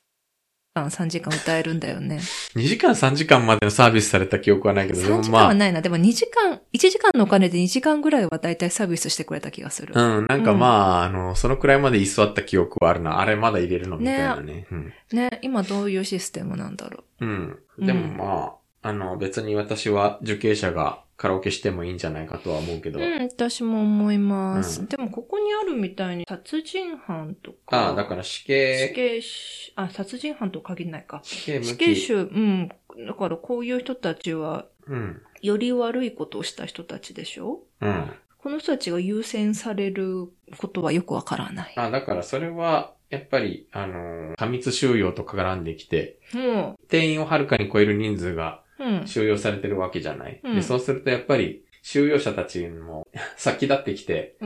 [0.75, 2.19] 3時間歌えるんだよね。
[2.55, 5.81] 2時間3時間までのサービスされた記憶はないけど、で3時間はないな。
[5.81, 9.93] でも2時間、1時間のお金で2時間ぐらいはだいたいサービスしてくれた気がする。
[9.95, 13.19] うん、なんかまあ、あの、そのくらいまで居座った記憶はあるな。
[13.19, 14.67] あれまだ入れるのみたいなね。
[14.71, 14.93] うん。
[15.11, 17.59] ね、今どういうシステムなんだろうん。
[17.79, 22.91] でもまあ、あの、別に私は受刑者がカラオケしてもいいんじゃないかとは思うけう。
[22.93, 22.99] ど。
[22.99, 24.79] うん、私も思います。
[24.79, 27.89] うんでもここにあるみたいに殺人犯とか。
[27.89, 31.19] ああ、だから死死刑、刑囚、あ、殺人犯と限らないか。
[31.23, 32.69] 死刑無死刑囚、うん。
[33.05, 35.21] だからこういう人たちは、うん。
[35.41, 37.63] より悪いことをした人たちでしょ？
[37.81, 38.11] うん。
[38.37, 41.73] この人たちが優先されることはよくわからない。
[41.75, 48.68] あだからそれは、やっぱり、あの、過密収容と絡んできて、も定員をはるかに超える人数がう、うん。
[49.05, 50.39] 収容されてるわけじゃない。
[50.43, 54.45] うんで、そうするとやっぱり、収容者たちも 先立ってきて、あ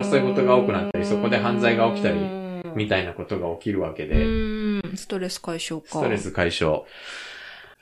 [0.00, 2.16] 争い事が多くなったりそこで犯罪が起きたり
[2.74, 5.88] みたたいなことが起きるわけうで、ストレス解消か。
[5.88, 6.84] ストレス解消。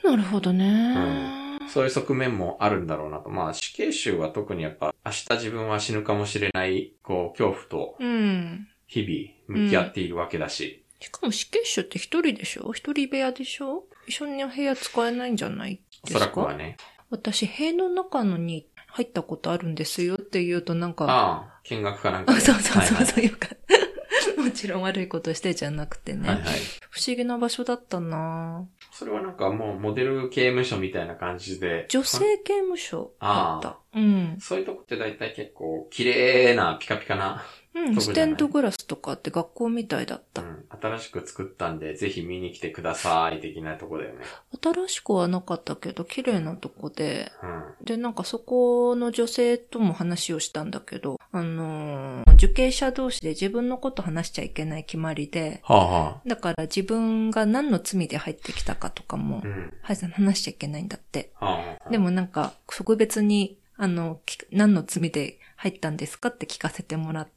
[0.04, 1.58] なるほどね。
[1.68, 3.28] そういう側面もあるんだろうなと。
[3.28, 8.68] まあ、死刑囚は特にやっぱ、明日自分は死ぬかもしれない、こう、恐怖とうん。
[8.86, 10.82] 日々向き合っているわけだし。
[11.00, 12.72] しかも死刑囚って一人でしょ？
[12.72, 13.84] 一人部屋でしょ？
[14.08, 16.26] 一緒に部屋使えないんじゃないおそですか？
[16.26, 16.76] らくはね。
[17.10, 22.32] 私、塀の中のに入ったことあるんですよって言うとなんか、ああ、見学かなんか。
[22.40, 23.78] そうそうそうはいそう、よかった。
[24.42, 26.28] もちろん悪いことしてじゃなくてね。
[26.28, 26.44] はいはい。
[26.90, 31.86] 不思議な場所だったなそれはなんかもうモデル刑務所みたいな感じで。
[31.88, 33.78] 女性刑務所だった。
[33.94, 34.36] うん。
[34.40, 37.44] そういうとこって大体結構綺麗なピカピカな、
[37.86, 40.42] うん、ステンドグラスとかって学校みたいだった。
[40.42, 44.20] うん、新しく作ったんで、ぜひ見に来てください的なとこだよね。
[44.62, 47.84] 新しくはなかったけど、綺麗なとこで、うん。
[47.84, 59.48] で、なんかそこの女性とも話をしたんだけど、あのー受刑者同士で自分のこと話しちゃいけない決まりで、はあはだから自分が何の罪で入ってきたかとかもあ。
[59.48, 59.74] う、ん。
[59.82, 61.32] はい、話しちゃいけないんだって。
[61.34, 61.90] はあはあ。
[61.90, 67.32] でもなんか、特別に、あの、き何の罪で入ったんですかって聞かせてもらって、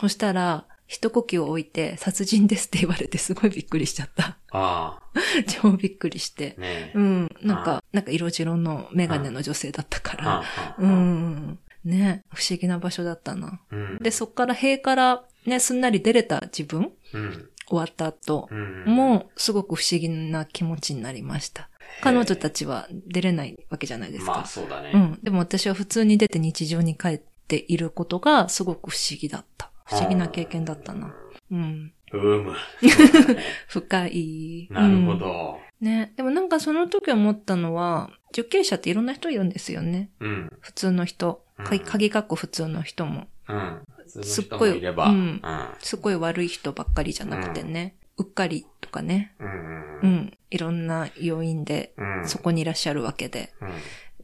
[0.00, 4.38] そしたら、一呼吸を置いて、殺人ですって言われてすごいびっくりしちゃった。
[4.52, 5.00] あ
[5.62, 6.60] 超びっくりしてあ。。
[6.60, 6.92] ねえ。
[6.94, 7.36] うん。
[7.42, 10.30] なんか、なんか色白のメガネの女性だったかはあら。
[10.30, 11.58] はあうん。
[11.84, 12.22] ね。
[12.32, 13.60] 不思議な場所だったな。
[13.70, 13.98] うん。
[13.98, 17.50] で、そっから塀からね、すんなり出れた自分うん。
[17.68, 18.84] 終わった後、うん。
[18.86, 21.68] もうすごく不思議な気持ちになりました。
[22.00, 24.32] 彼女たちは出れないわけじゃないですか。
[24.32, 24.92] まあそうだね。
[24.94, 25.18] うん。
[25.22, 29.70] でも私は普通に出て日常に帰っていることがすごく不思議だった。
[29.84, 31.14] 不思議な経験だったな。
[31.50, 31.92] うん。
[32.12, 32.54] うむ。
[33.68, 34.68] 深い。
[34.70, 35.58] なるほうんど。
[35.80, 36.12] ね。
[36.16, 40.10] でもなんかその時思ったのは、受刑者っていろんな人いるんですよね。
[40.20, 40.52] うん。
[40.60, 41.44] 普通の人。
[41.64, 43.28] かうん鍵括弧普通の人も。
[43.48, 43.82] うん。
[44.06, 45.42] すっごい、ううんん。
[45.80, 49.48] すっごい悪い人ばっかりじゃなくてね、うっかりとかね、うん。
[49.48, 50.10] ううん。
[50.16, 52.28] ん、いろんな要因でうん。
[52.28, 53.52] そこにいらっしゃるわけで。
[53.60, 53.68] うん。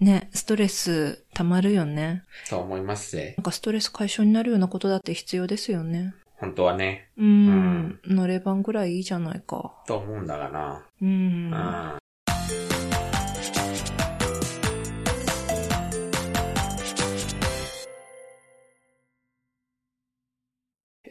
[0.02, 2.24] ね、ストレス溜まるよね。
[2.46, 3.42] そう思いますぜな。
[3.42, 6.12] んかストレス解消になるようなことだって必要ですよね。
[6.38, 9.72] 本当はね、うん、乗れ番ぐらいいいじゃないか。
[9.86, 10.84] と思うんだがな。
[11.00, 11.08] うん。
[11.08, 11.98] うん。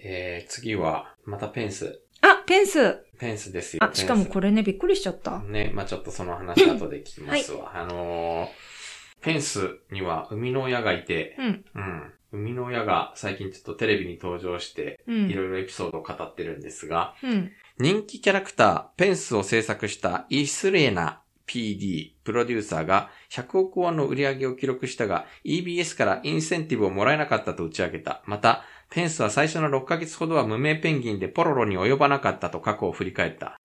[0.03, 2.01] えー、次は、またペンス。
[2.19, 3.83] あ、ペンスペンスですよ。
[3.83, 4.49] あ、しかもこれ。
[4.49, 5.39] れね、びっくりしちゃった。
[5.39, 7.71] ね、まあちょっとその話後で聞きますわ。
[7.73, 8.80] あのー、
[9.21, 12.13] ペンスには生みの親がいて、うん、うん。
[12.31, 15.29] 生みの親が最近ちょっとテレビに登場して、うん。
[15.29, 17.51] いろいろエピソードを語ってるんですが、うん。
[17.79, 28.21] 人気キャラクター、ペンスを制作したイスレーナ PD、プロデューサーが100億ウォンの売り上げを記録したが、EBS からインセンティブをもらえなかったと打ち明けた。
[28.25, 33.58] また、ペンスは最初の6ヶ月ほどは無名ペンギンでポロロに及ばなかったと過去を振り返った。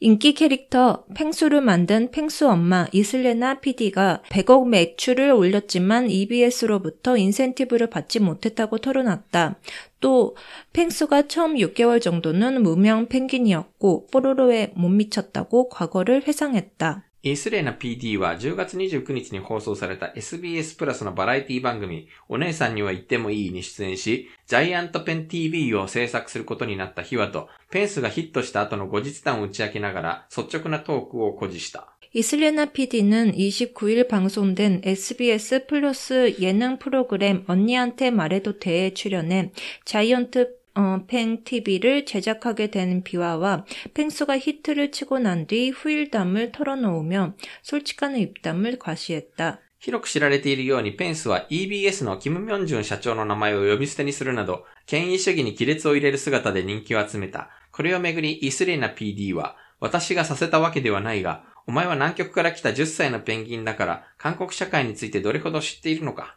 [0.00, 8.78] 인기 캐릭터 펭수를 만든 펭수 엄마 이슬레나 PD가 100억 매출을 올렸지만 EBS로부터 인센티브를 받지 못했다고
[8.78, 9.58] 털어놨다.
[10.00, 10.36] 또
[10.72, 17.04] 펭수가 처음 6개월 정도는 무명 펭귄이었고 뽀로로에 못 미쳤다고 과거를 회상했다.
[17.22, 31.88] イスレーナ PD は10月29日に放送された SBS プラスのバラエティ番組、お姉さんには言ってもいいに出演し、ジャイアントペン TV を制作することになった秘話と、ペンスがヒットした後の後日談を打ち明けながら、率直なトークを誇示した。
[32.16, 39.50] 이슬레나 PD는 29일 방송된 SBS 플러스 예능 프로그램 언니한테 말해도 돼에 출연해
[39.84, 48.16] 자이언트 어, 팽 TV를 제작하게 된 비화와 팽수가 히트를 치고 난 뒤 후일담을 털어놓으며 솔직한
[48.16, 49.60] 입담을 과시했다.
[49.78, 57.50] 広く知られているようにペンスは EBS のキム・ミョンジュン社長の名前を呼び捨てにするなど、権威主義に亀裂を入れる姿で人気を集めた。
[57.70, 66.36] これをめぐりイスレーナ PD は、私がさせたわけではないが、お前は南極から来た10歳のペンギンだから、韓国社会についてどれほど知っているのか。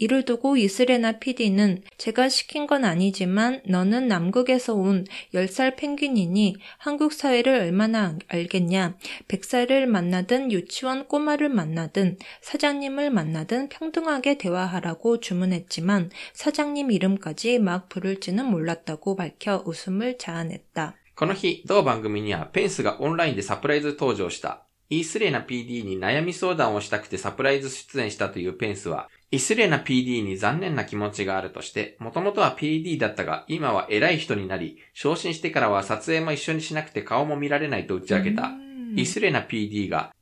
[0.00, 7.52] 이를 두고 이스레나 PD는 제가 시킨 건 아니지만 너는 남극에서 온 10살 펭귄이니 한국 사회를
[7.60, 8.96] 얼마나 알겠냐.
[9.26, 19.16] 100살을 만나든 유치원 꼬마를 만나든 사장님을 만나든 평등하게 대화하라고 주문했지만 사장님 이름까지 막 부를지는 몰랐다고
[19.16, 20.94] 밝혀 웃음을 자아냈다.
[21.16, 24.62] この日、同番組にはペンスがオンラインでサプライズ登場した。
[24.88, 38.51] イースレーナ PD に悩み相談をしたくてサプライズ出演したというペンスは、 イスレーナ PD に残念な気持ちがあるとして、もともとは PD だったが、今は偉い人になり、昇進してからは撮影も一緒にしなくて顔も見られないと打ち明けた。
[38.95, 40.13] イスレーナ PD が、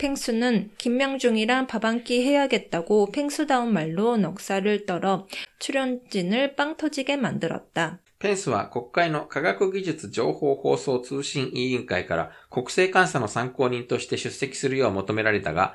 [0.00, 5.26] 펭수는 김명중이랑 밥 한 끼 해야겠다고 펭수다운 말로 넉살을 떨어
[5.58, 8.00] 출연진을 빵 터지게 만들었다.
[8.18, 15.74] ペンスは国会の科学技術情報放送通信委員会から国政監査の参考人として出席するよう求められたが、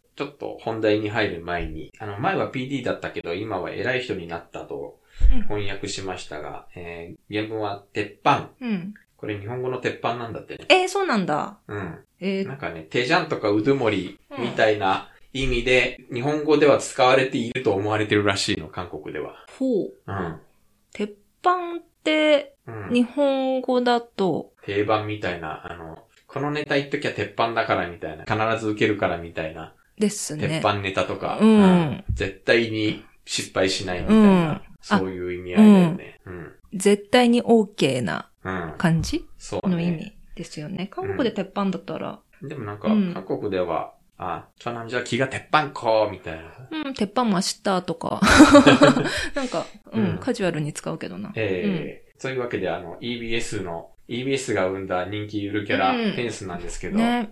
[0.15, 4.99] ちょっと本題に入る前に、あの、前は PD だったけど、今は偉い人になったと
[5.47, 8.49] 翻訳しましたが、えー原文は鉄板。
[8.59, 8.93] うん。
[9.15, 10.65] これ日本語の鉄板なんだってね。
[10.69, 11.59] えー、そうなんだ。
[11.67, 11.99] うん。
[12.19, 19.45] えー、なんかね、テジャンとかウドゥモリみたいな意味で、日本語では使われていると思われてるらしいの、韓国では。
[19.59, 19.93] ほう。
[20.07, 20.39] うん。
[20.91, 30.47] 鉄板って、うん、日本語だと、定番みたいな、あの、このネタ言っときゃ鉄板だからみたいな、必ず受けるからみたいな、ですね。
[30.47, 36.19] 鉄板ネタとか、うん絶対に失敗しないみたいうんな、そういう意味合いだよね。
[36.25, 36.51] うん。
[36.73, 38.73] 絶対に OK なうん。
[38.77, 39.25] 感じ？
[39.63, 40.87] の意味ですよね。
[40.91, 46.67] 韓国で鉄板だったら、でもなんか、うん韓国では、あ、チョナムじゃ気が鉄板こうみたいな。
[46.85, 48.19] うん、鉄板増したとか、
[49.35, 51.31] なんか、うん、うんカジュアルに使うけどな。
[51.35, 57.31] えーそういうわけで、あの、EBS の、EBS が生んだ人気ゆるキャラ、うんペンスなんですけど、ね。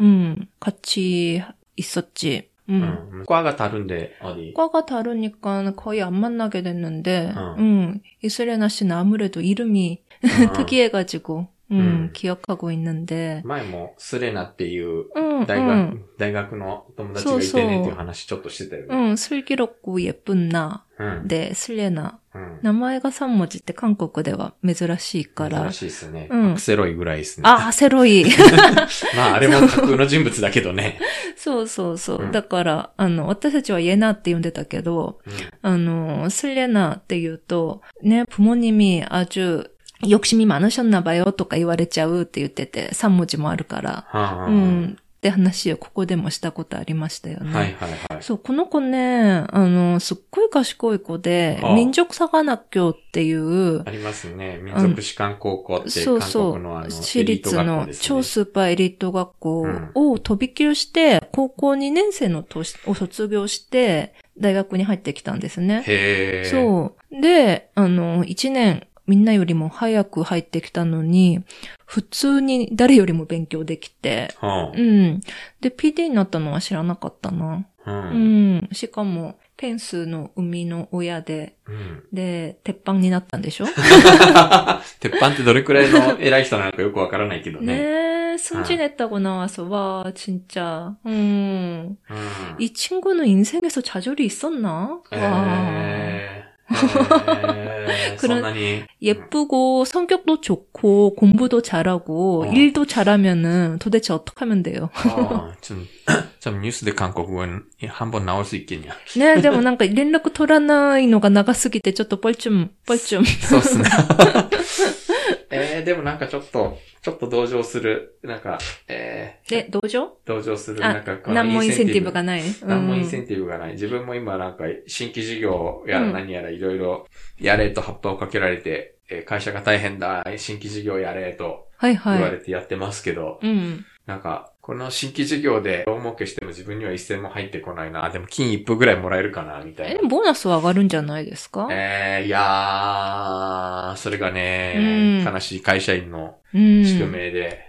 [0.00, 1.42] 음 같이
[1.76, 2.50] 있었지.
[2.68, 2.82] 음.
[3.12, 3.24] 음.
[3.26, 4.52] 과가 다른데, 어디?
[4.54, 7.54] 과가 다르니까 거의 안 만나게 됐는데, 어.
[7.58, 10.52] 음, 이스레나 씨는 아무래도 이름이 어.
[10.52, 12.09] 특이해가지고, 음, 음.
[12.13, 18.95] 기억하고 있는데, 前も、スレナっていう、 음, 大学、 음, 大学の友達がいてねっていう話ちょっとしてたよね。
[18.95, 21.27] 음, 슬기롭고 예쁜 나, うん。
[21.27, 22.19] 네, 슬레나.
[22.35, 22.59] うん。
[22.61, 25.73] 나마이가 3文字って 한국では 珍しいから珍。
[25.73, 26.27] しいですね。
[26.29, 27.49] うんアクセロイぐらいですね。
[27.49, 28.25] 아, 세로이.
[29.15, 30.99] まあ、あれも架空の人物だけどね。
[31.35, 32.23] そうそうそう。
[32.23, 35.33] うんだから、あの、私たちはイエナって呼んでたけど、うん
[35.63, 39.69] あの、スレナって言うと、ね、부모님이 아주
[40.09, 47.53] 욕심이 많으셨나봐요 とか言われちゃうって言ってて、3文字もあるから、はあうん、って話をここでもしたことありましたよね。
[47.53, 48.23] はいはいはい。
[48.23, 54.59] そう、この子ね、あの、すっごい賢い子で、ああ民族サガナ教っていう、ありますね。
[54.61, 58.03] 民族士官高校って韓そうそう、国のあの、私エリート立の学校ですね。
[58.05, 65.83] 超スーパーエリート学校うんを飛び級して、高校2年生の年を卒業して、大学に入ってきたんですね。
[65.87, 66.47] へえ。
[66.47, 66.49] う。
[66.49, 67.21] そう。
[67.21, 71.43] で、あの、1年、 みんなよりも早く入ってきたのに、
[71.85, 75.21] 普通に誰よりも勉強できて、はうん。
[75.59, 77.65] で、PD になったのは知らなかったな。
[77.85, 77.93] あ、う。
[77.93, 78.69] うんん。
[78.71, 82.03] しかも、ペンスの生みの親で、うん。
[82.13, 83.65] で、鉄板になったんでしょ
[84.99, 88.13] 鉄板ってどれくらいの偉い人なのかよくわからないけどね。
[88.33, 90.95] 네, 승진했다고 나와서, 와, 진짜.
[91.05, 91.97] 음.
[92.09, 92.17] うん。
[92.59, 95.01] 이 친구는 인생에서 좌절이 있었나?
[95.11, 96.36] 와.
[96.70, 98.84] 네, 그런 선나니.
[99.00, 99.84] 예쁘고 음.
[99.84, 102.52] 성격도 좋고 공부도 잘하고 어.
[102.52, 104.90] 일도 잘하면은 도대체 어떻게 하면 돼요?
[105.16, 105.86] 어, 좀,
[106.40, 108.92] 좀 뉴스의 한국은 한번 나올 수 있겠냐?
[109.16, 113.24] 네, 근데 뭐 뭔가 연락 토라나이노가 나가스기 때, 좀 뻘쭘 뻘쭘.
[113.24, 113.88] 썼으나.
[115.50, 118.58] えー、でもなんかちょっと、ちょっと同情する、なんか、
[118.88, 120.18] えー、で、同情？
[120.24, 122.42] 同情する、なんか何もインセンティブがない。
[122.64, 123.72] 何もインセンティブがない。
[123.72, 127.06] 自分も今なんか、新規事業やら何やらいろいろ、
[127.40, 138.10] やれと葉っぱをかけられて、え会社が大変だ、新規事業やれと、言われてやってますけど、はいはい、うん、なんか、この新規事業で大儲けしても自分には一銭も入ってこないな。
[138.10, 139.98] でも金一歩ぐらいもらえるかな、みたいな。
[140.04, 141.68] え、ボーナスは上がるんじゃないですか？
[141.70, 147.60] えー、いやー、それがね、うん、悲しい会社員の宿命で。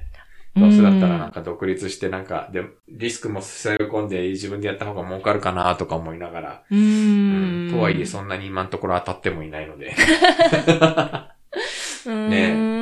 [0.58, 6.64] うん、どうせだったらなんか独立してなんか、で、リスクも背負い込んで自分でやった方が儲かるかなとか思いながら。
[6.70, 9.96] うん,うん、とはいえそんなに今のところ当たってもいないので。
[12.06, 12.79] ね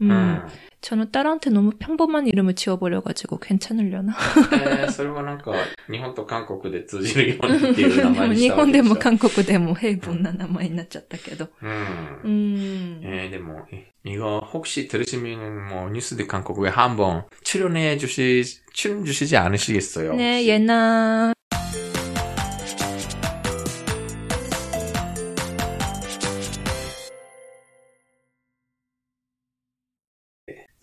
[0.00, 0.10] う 음.
[0.10, 0.42] ん。
[0.80, 4.12] 저는 딸한테 너무 평범한 이름을 지어버려가지고 괜찮으려나?
[4.52, 5.52] えー、それはなんか、
[5.90, 8.82] 日本と韓国で通じるようにっていう名前にしたわけでしょ。
[8.82, 12.20] 일본대 뭐 한국でも 해본나名前になっちゃったけど.うん。
[12.26, 13.00] 음.
[13.02, 13.64] 예, 근데 뭐,
[14.04, 18.44] 이거 혹시 들으시면 뭐 뉴스 대韓国에 한번 출연해 주시,
[18.74, 20.14] 출연 주시지 않으시겠어요?
[20.16, 21.32] 네, 예나.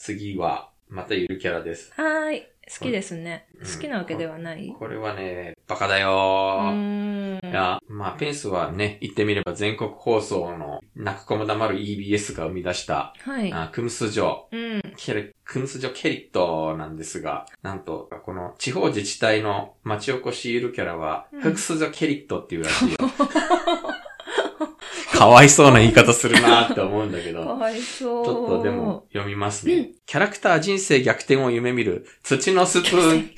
[0.07, 1.93] 次は、またゆるキャラです。
[1.97, 2.43] はーい。
[2.79, 3.47] 好きですね。
[3.61, 4.73] うん好きなわけではない？
[4.79, 7.41] これはね、バカだうよー。
[7.43, 7.51] ーん。
[7.51, 13.53] いや、まあ、ペンスはね、言ってみれば全国放送の泣く子も黙る EBS が生み出した、はい。
[13.53, 14.83] あクムスジョ、うん。
[14.97, 22.97] ケレクムスジョケリットなんですが、なんと、この地方自治体の町おこしゆるキャラは、うんフクスジョケリットっていうらしいよ。
[25.17, 28.25] かわいそうな言い方するなって思うんだけかど、わいそう。
[28.25, 29.91] ちょっとでも読みますね。
[30.05, 33.31] キャラクター人生逆転を夢見る土のスプーン。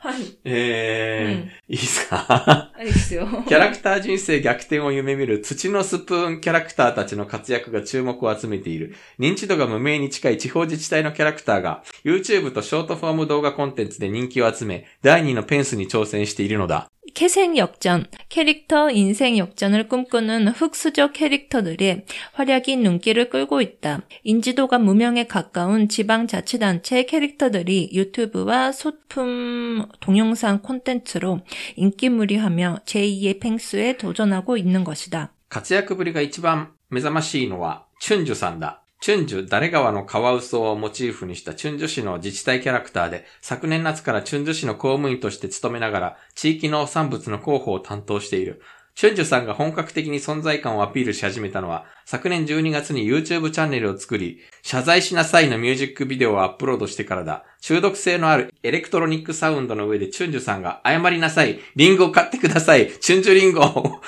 [0.00, 0.38] はい。
[0.44, 2.72] えー、いいですか？
[2.78, 3.26] いいですよ。
[3.48, 8.94] キャラクター人生逆転を夢見る土のスプーンキャラクターたちの活躍が注目を集めている。
[9.18, 16.90] 認知度が無名に近い地方自治体のキャラクターが YouTube とショートフォーム動画コンテンツで人気を集め、第2のペンスに挑戦しているのだ。
[17.17, 22.01] 캐생 역전, 캐릭터 인생 역전을 꿈꾸는 흑수저 캐릭터들이
[22.33, 24.01] 활약이 눈길을 끌고 있다.
[24.23, 31.41] 인지도가 무명에 가까운 지방자치단체 캐릭터들이 유튜브와 소품 동영상 콘텐츠로
[31.75, 35.33] 인기무리하며 제2의 펭수에 도전하고 있는 것이다.
[35.49, 38.83] 活躍ぶりが一番目覚ましいのは、チュンジュさんだ。
[39.00, 48.60] チュンジュ、誰川のカワウソをモチーフにしたチュンジュ市の自治体キャラクターで、昨年夏からチュンジュ市の公務員として勤めながら、地域農産物の広報を担当している。
[48.96, 57.44] チュンジュさんが本格的に存在感をアピールし始めたのは、昨年12月に YouTube チャンネルを作り、謝罪しなさいのミュージックビデオをアップロードしてからだ。
[57.60, 61.60] 中毒性のあるエレクトロニックサウンドの上でチュンジュさんが謝りなさい。
[61.76, 62.90] リンゴを買ってください。
[62.98, 64.00] チュンジュリンゴ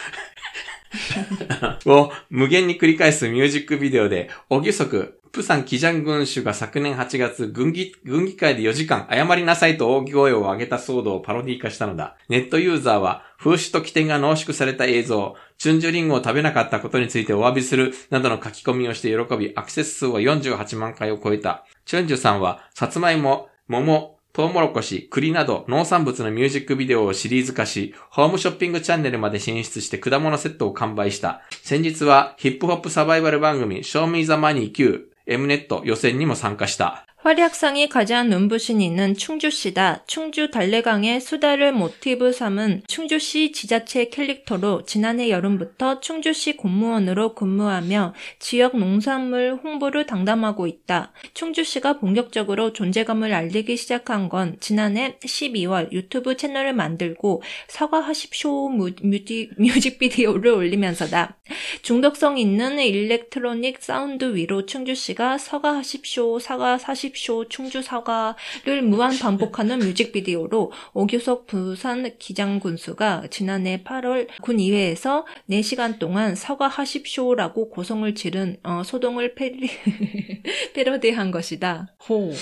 [1.87, 12.17] を無限に繰り返すミュージックビデオで、オ・ギュソク、プサンキジャン郡守が昨年8月、郡議、郡議会で4時間謝りなさいと大声を上げた騒動をパロディ化したのだ。
[12.29, 21.65] ネットユーザーは、風刺と機転が濃縮された映像、チュンジュリンゴを食べなかったことについてお詫びする、などの書き込みをして喜び、アクセス数は48万回を超えた。
[21.85, 31.43] チュンジュさんは、さつまいも、桃、トウモロコシ、栗など農産物のミュージックビデオをシリーズ化し、ホームショッピングチャンネルまで進出して果物セットを完売した。
[31.63, 37.07] 先日はヒップホップサバイバル番組 Show Me the Money Q M ネット予選にも参加した。
[37.23, 40.05] 활약상이 가장 눈부신 이는 충주시다.
[40.07, 49.61] 충주 달래강의 수다를 모티브 삼은 충주시 지자체 캐릭터로 지난해 여름부터 충주시 공무원으로 근무하며 지역 농산물
[49.63, 51.13] 홍보를 담당하고 있다.
[51.35, 60.53] 충주시가 본격적으로 존재감을 알리기 시작한 건 지난해 12월 유튜브 채널을 만들고 사과하십쇼 무- 뮤직, 뮤직비디오를
[60.53, 61.37] 올리면서다.
[61.83, 67.10] 중독성 있는 일렉트로닉 사운드 위로 충주시가 사과하십쇼, 사과사십쇼,
[67.49, 78.15] 충주 사과를 무한 반복하는 뮤직비디오로 오규석 부산 기장군수가 지난해 8월 군의회에서 4시간 동안 사과하십쇼라고 고성을
[78.15, 79.69] 지른 어, 소동을 패리,
[80.75, 81.95] 패러디한 것이다.
[82.09, 82.33] 호.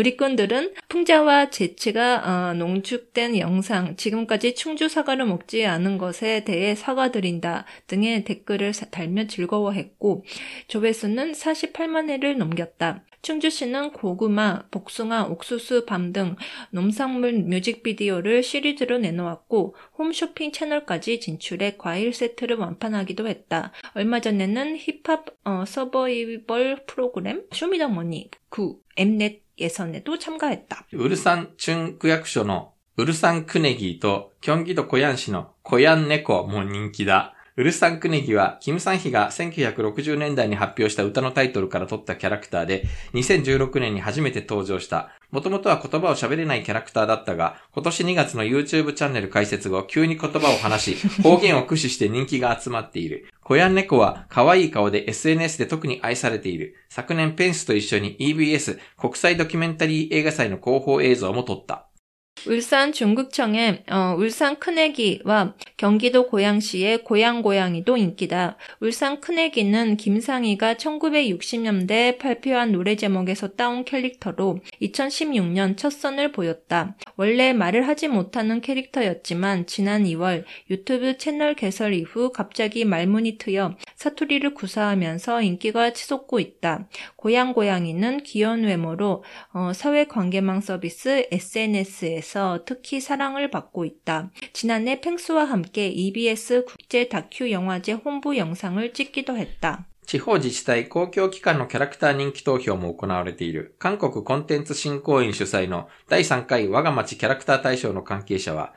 [0.00, 8.24] 누리꾼들은 풍자와 재치가 어, 농축된 영상, 지금까지 충주 사과를 먹지 않은 것에 대해 사과드린다 등의
[8.24, 10.24] 댓글을 사- 달며 즐거워했고
[10.68, 13.04] 조회수는 48만 회를 넘겼다.
[13.22, 16.36] 충주시는 고구마, 복숭아, 옥수수, 밤 등
[16.70, 23.72] 농산물 뮤직비디오를 시리즈로 내놓았고 홈쇼핑 채널까지 진출해 과일 세트를 완판하기도 했다.
[23.94, 30.85] 얼마 전에는 힙합 어, 서버이벌 프로그램 쇼미더머니 9 엠넷 예선에도 참가했다.
[30.93, 37.34] ウルサンチュン区役所のウルサンクネギとキョンギドコヤン市のコヤンネコも人気だ。
[37.58, 42.84] ウルサンクネギは、キムサンヒが1960年代に発表した歌のタイトルから取ったキャラクターで、
[43.14, 45.08] 2016年に初めて登場した。
[45.30, 53.26] もともとは言葉を喋れないキャラクターだったが、今年2月の YouTube チャンネル開設後、急に言葉を話し、 方言を駆使して人気が集まっている。
[53.42, 56.76] コヤンネコは可愛い顔で SNS で特に愛されている。
[56.90, 61.86] 昨年ペンスと一緒に EBS 国際ドキュメンタリー映画祭の広報映像も撮った。
[62.48, 68.56] 울산 중국청의 어, 울산 큰애기와 경기도 고양시의 고양고양이도 인기다.
[68.80, 76.96] 울산 큰애기는 김상희가 1960년대에 발표한 노래 제목에서 따온 캐릭터로 2016년 첫 선을 보였다.
[77.16, 84.54] 원래 말을 하지 못하는 캐릭터였지만 지난 2월 유튜브 채널 개설 이후 갑자기 말문이 트여 사투리를
[84.54, 86.88] 구사하면서 인기가 치솟고 있다.
[87.16, 92.35] 고양고양이는 귀여운 외모로 어, 사회관계망 서비스 SNS에서
[92.66, 94.30] 특히 사랑을 받고 있다.
[94.52, 99.86] 지난해 펭수와 함께 EBS 국제 다큐 영화제 홍보 영상을 찍기도 했다.
[100.06, 108.72] 地方自治体公共機関のキャラクター人気投票も行われている、韓国コンテンツ振興員主催の第3回我が町キャラクター大賞の関係者は、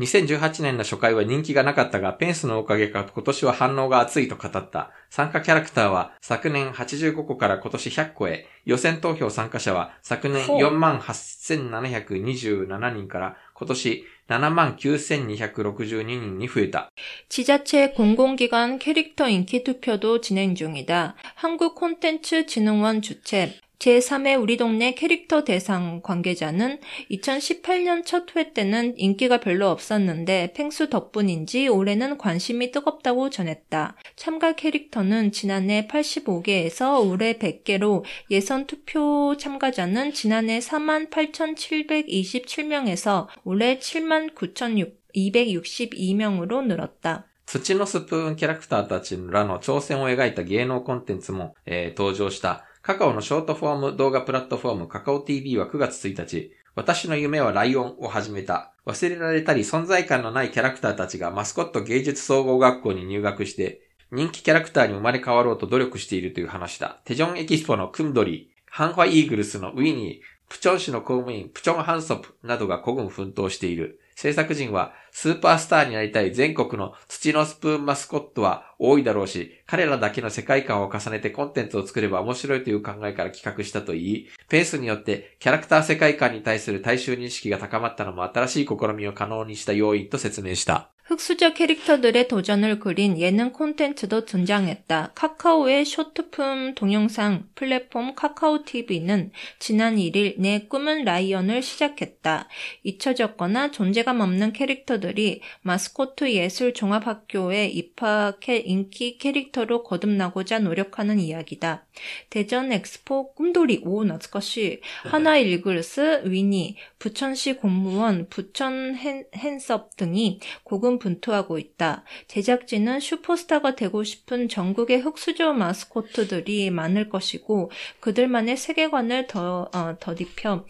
[0.00, 4.90] 2018年の初回は人気がなかったが、ペンスのおかげか今年は反応が熱いと語った。
[5.08, 10.58] 参加キャラクターは昨年85個から今年100個へ、予選投票参加者は昨年ほう。
[10.62, 16.91] 48,727人から 今年79,262人に増えた。
[17.29, 21.15] 지자체 공공기관 캐릭터 인기 투표도 진행 중이다.
[21.35, 26.79] 한국콘텐츠진흥원 주최 제3회 우리 동네 캐릭터 대상 관계자는
[27.11, 33.95] 2018년 첫 회 때는 인기가 별로 없었는데 펭수 덕분인지 올해는 관심이 뜨겁다고 전했다.
[34.15, 47.27] 참가 캐릭터는 지난해 85개에서 올해 100개로 예선 투표 참가자는 지난해 48,727명에서 올해 79,262명으로 늘었다.
[47.47, 52.65] 土のスプーンキャラクターたちらの挑戦を描いた芸能コンテンツも、えー登場した。
[52.82, 58.72] カカオのショートフォーム動画プラットフォームカカオ TV は9月1日、私の夢はライオンを始めた。
[58.86, 67.00] 忘れられたり存在感のないキャラクターたちがマスコット芸術総合学校に入学して、人気キャラクターに生まれ変わろうと努力しているという話だ。
[67.04, 74.00] テジョンエキスポのクンドリー、ハンホァイーグルスのウィニー、プチョン市の公務員、プチョンハンソプなどが孤軍奮闘している。
[74.14, 90.91] 制作陣は、スーパースターになりたい全国の土のスプーンマスコットは多いだろうし、彼らだけの世界観を重ねてコンテンツを作れば面白いという考えから企画したといい、ペースによってキャラクター世界観に対する大衆認識が高まったのも新しい試みを可能にした要因と説明した。
[91.04, 95.10] 흑수저 캐릭터들의 도전을 그린 예능 콘텐츠도 등장했다.
[95.14, 102.48] 카카오의 쇼트품 동영상 플랫폼 카카오TV는 지난 1일 내 꿈은 라이언을 시작했다.
[102.84, 111.84] 잊혀졌거나 존재감 없는 캐릭터들이 마스코트 예술 종합학교에 입학해 인기 캐릭터로 거듭나고자 노력하는 이야기다.
[112.30, 121.00] 대전 엑스포 꿈돌이 오 나츠카시 하나 일글스 위니 부천시 공무원 부천 헨, 헨섭 등이 고군
[121.00, 122.04] 분투하고 있다.
[122.28, 130.64] 제작진은 슈퍼스타가 되고 싶은 전국의 흑수저 마스코트들이 많을 것이고 그들만의 세계관을 더 어, 덧입혀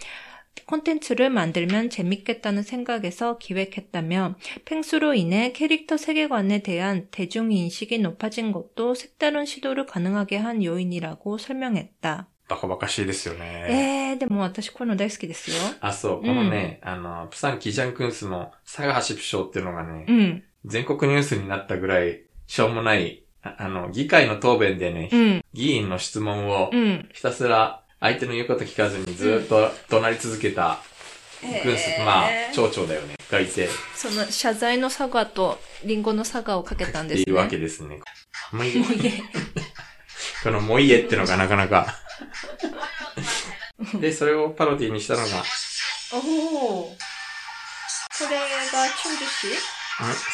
[0.64, 9.84] 콘텐츠를 만들면 재밌겠다는 생각에서 기획했다며 펭수로 인해 캐릭터 세계관에 대한 대중인식이 높아진 것도 색다른 시도를
[9.84, 12.31] 가능하게 한 요인이라고 설명했다.
[12.52, 14.12] バカバカしいですよね。
[14.12, 15.56] えー、でも私こういうの大好きですよ。
[15.80, 20.44] あ、そう、このね、あの、プサンキジャンクンスの佐賀橋プ賞っていうのがね、うん。
[20.66, 25.44] 全国ニュースになったぐらい、しょうもない、ああの、議会の答弁でね、うん。
[25.54, 27.08] 議員の質問をうん。
[27.14, 30.80] ひたすら相手の言うこと聞かずにずっと怒鳴り続けた
[31.64, 37.22] 軍ス、まあ、町長だよね、がいて、その謝罪の佐賀とリンゴの佐賀をかけたんですね。
[37.22, 38.00] いるわけですね。
[38.52, 38.84] もういい。
[40.44, 42.02] このもいえってのがなかなか。
[44.00, 45.28] で、それをパロディにしたのが、ん
[46.12, 46.82] おお。
[46.84, 46.96] こ
[48.30, 49.82] れがチュンジュシ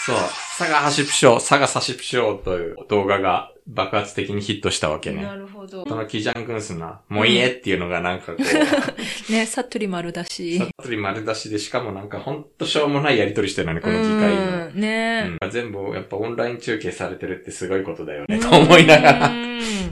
[0.06, 0.16] そう、
[0.58, 5.22] 佐賀橋プショー、佐賀差しプショーという動画が爆発的にヒットしたわけね。
[5.22, 5.84] なるほど。
[5.86, 8.42] そのキジャン軍スな、もういいえっていうのがなんかこう、
[9.32, 10.68] ね、サトリ丸だしさっ。
[10.82, 14.68] とり丸出しで、しかもなんかほんとしょうもないやりとりしてるのね、この議会の。
[14.68, 19.32] うんねうん、全部やっぱオンライン中継されてるってすごいことだよね、と思いながら。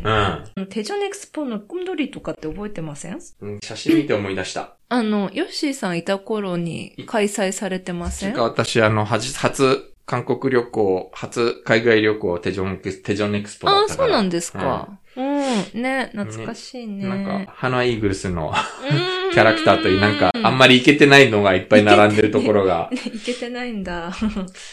[0.02, 0.44] ら。
[0.56, 0.66] うん。
[0.68, 3.18] テジョンエクスポのコンドリとかって覚えてません？
[3.40, 4.76] うん写真見て思い出した。
[4.88, 8.32] あの、ヨッシーさんいた頃に開催されてません？
[8.32, 14.08] てか私、あの、はじ、初、韓国旅行、初海外旅行、テジョンエクス、テジョンエクスポだああ、ったから。
[14.08, 14.88] そうなんですか。
[15.16, 15.82] うん。
[15.82, 17.08] ね、懐かしいね。
[17.08, 18.52] なんか、ハナイーグルスの
[18.88, 22.88] うんキャラクターといい、なんか、あんまりいけてないのがいっぱい並んでるところが。
[23.12, 24.12] いけてないんだ。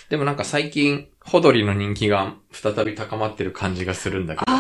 [0.09, 4.51] でもなんか最近、ホドリの人気が再び高まってる感じがするんだけど。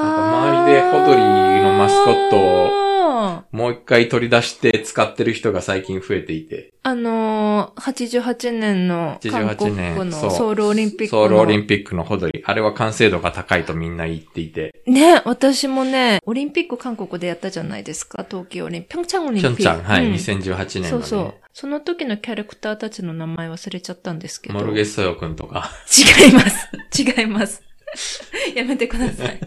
[0.00, 1.22] あ周りでホドリ
[1.62, 2.88] のマスコットを
[3.18, 6.72] をもう一回取り出して使ってる人が最近増えていて。
[6.82, 7.80] あのー、
[8.22, 11.22] 88年の韓国88年のソウルオリンピックの。
[11.22, 12.42] ソウルオリンピックのホドリ。
[12.46, 14.74] あれは完成度が高いとみんな言っていて。
[14.86, 18.94] ね、私もね、オリンピック韓国でやったじゃないですか、冬季オリンピック。
[18.94, 19.56] ピョンチャンオリンピック。
[19.56, 20.88] ピョンチャン、はい、うん2018年のね。
[20.88, 21.34] そうそう。
[21.52, 24.54] その時のキャラクターたちの名前忘れちゃったんですけど。
[24.54, 25.70] モルゲッソヨくんとか。
[25.90, 26.68] 違います。
[27.02, 27.62] 違います。
[28.54, 29.40] やめてください。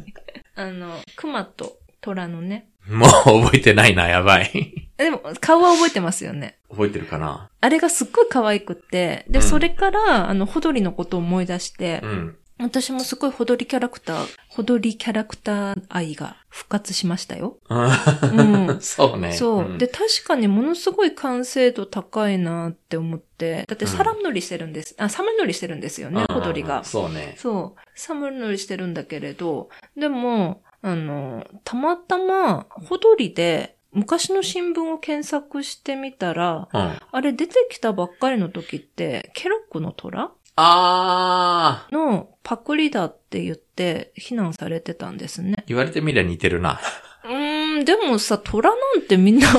[0.64, 2.68] あの、熊と虎のね。
[2.88, 4.89] もう覚えてないな、やばい。
[4.97, 6.57] でも、顔は覚えてますよね。
[6.70, 7.49] 覚えてるかな？
[7.59, 12.38] あれがすっごい可愛くって、で、うんそれから、あの、ホドリのことを思い出してう、ん。
[12.59, 17.57] 私もすごいほどりキャラクター、ほどりキャラクター愛が復活しましたよ。
[17.68, 18.51] うん。
[18.82, 19.34] そうね。
[19.34, 24.96] そう、んで、確かにものすごい完成度高いなって思って、だってサラ塗りしてるんです。
[24.98, 26.84] あ、サム塗りしてるんですよね、ほどりが。
[26.84, 27.36] そうね。
[27.38, 27.82] そう。
[27.96, 37.00] サム塗りしてるんだけれど、でも、あの、たまたま、ほどりで、昔の新聞を検索してみたら、うん。
[37.12, 41.94] あれ出てきたばっかりの時って、ケロックの虎あー。
[41.96, 45.64] のパクリだって言って非難されてたんですね。
[45.68, 46.80] 言われてみりゃ似てるな。
[47.24, 49.47] うーん、でもさ、虎なんてみんな、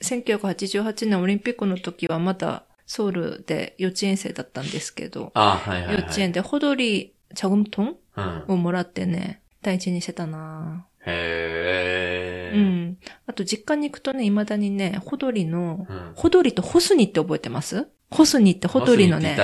[0.00, 6.02] 1988年オリンピックの時はまだソウルで幼稚園生だったんですけど、あー、はいはい、はい。
[6.02, 8.44] 幼稚園でホドリ茶組トンうん。
[8.48, 12.56] をもらってね、大事にしてたなへー。
[12.56, 12.98] うん。
[13.26, 16.12] あと実家に行くとね、未だにね、ホドリの、うん。
[16.14, 17.88] ホドリとホスニって覚えてます？
[18.10, 19.36] ホスニってホドリのね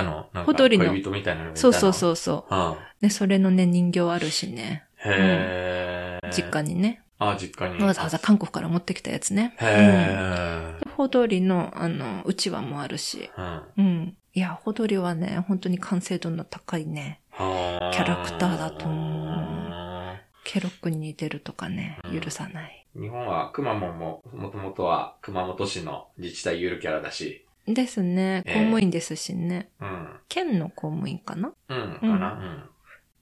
[0.47, 1.57] ホドリの恋人みたいなの？
[1.57, 2.55] そうそうそうそう。
[2.55, 2.77] うん。
[3.01, 4.85] ね、それのね、人形あるしね。
[5.05, 6.31] へー。
[6.31, 7.03] 実家にね。
[7.19, 7.83] あ、実家に。
[7.83, 9.55] わざわざ韓国から持ってきたやつね。
[9.59, 10.93] へうん。
[10.93, 13.31] ホドリの、あの、うちわもあるし。
[13.37, 13.63] ー。
[13.77, 13.85] うん。
[13.85, 14.17] うん。
[14.33, 17.21] いや、ホドリはね、本当に完成度の高いね。
[17.37, 22.87] キャラクターだと思ケロックに似てるとかねう、ん許さない。
[22.95, 28.43] 日本は、くまモンも、もともとは熊本市の自治体ゆるキャラだし、ですね。
[28.47, 29.69] ええ公務員ですしね。
[29.81, 30.09] うん。
[30.29, 31.53] 県の公務員かな？
[31.69, 32.71] うん、かな、うん、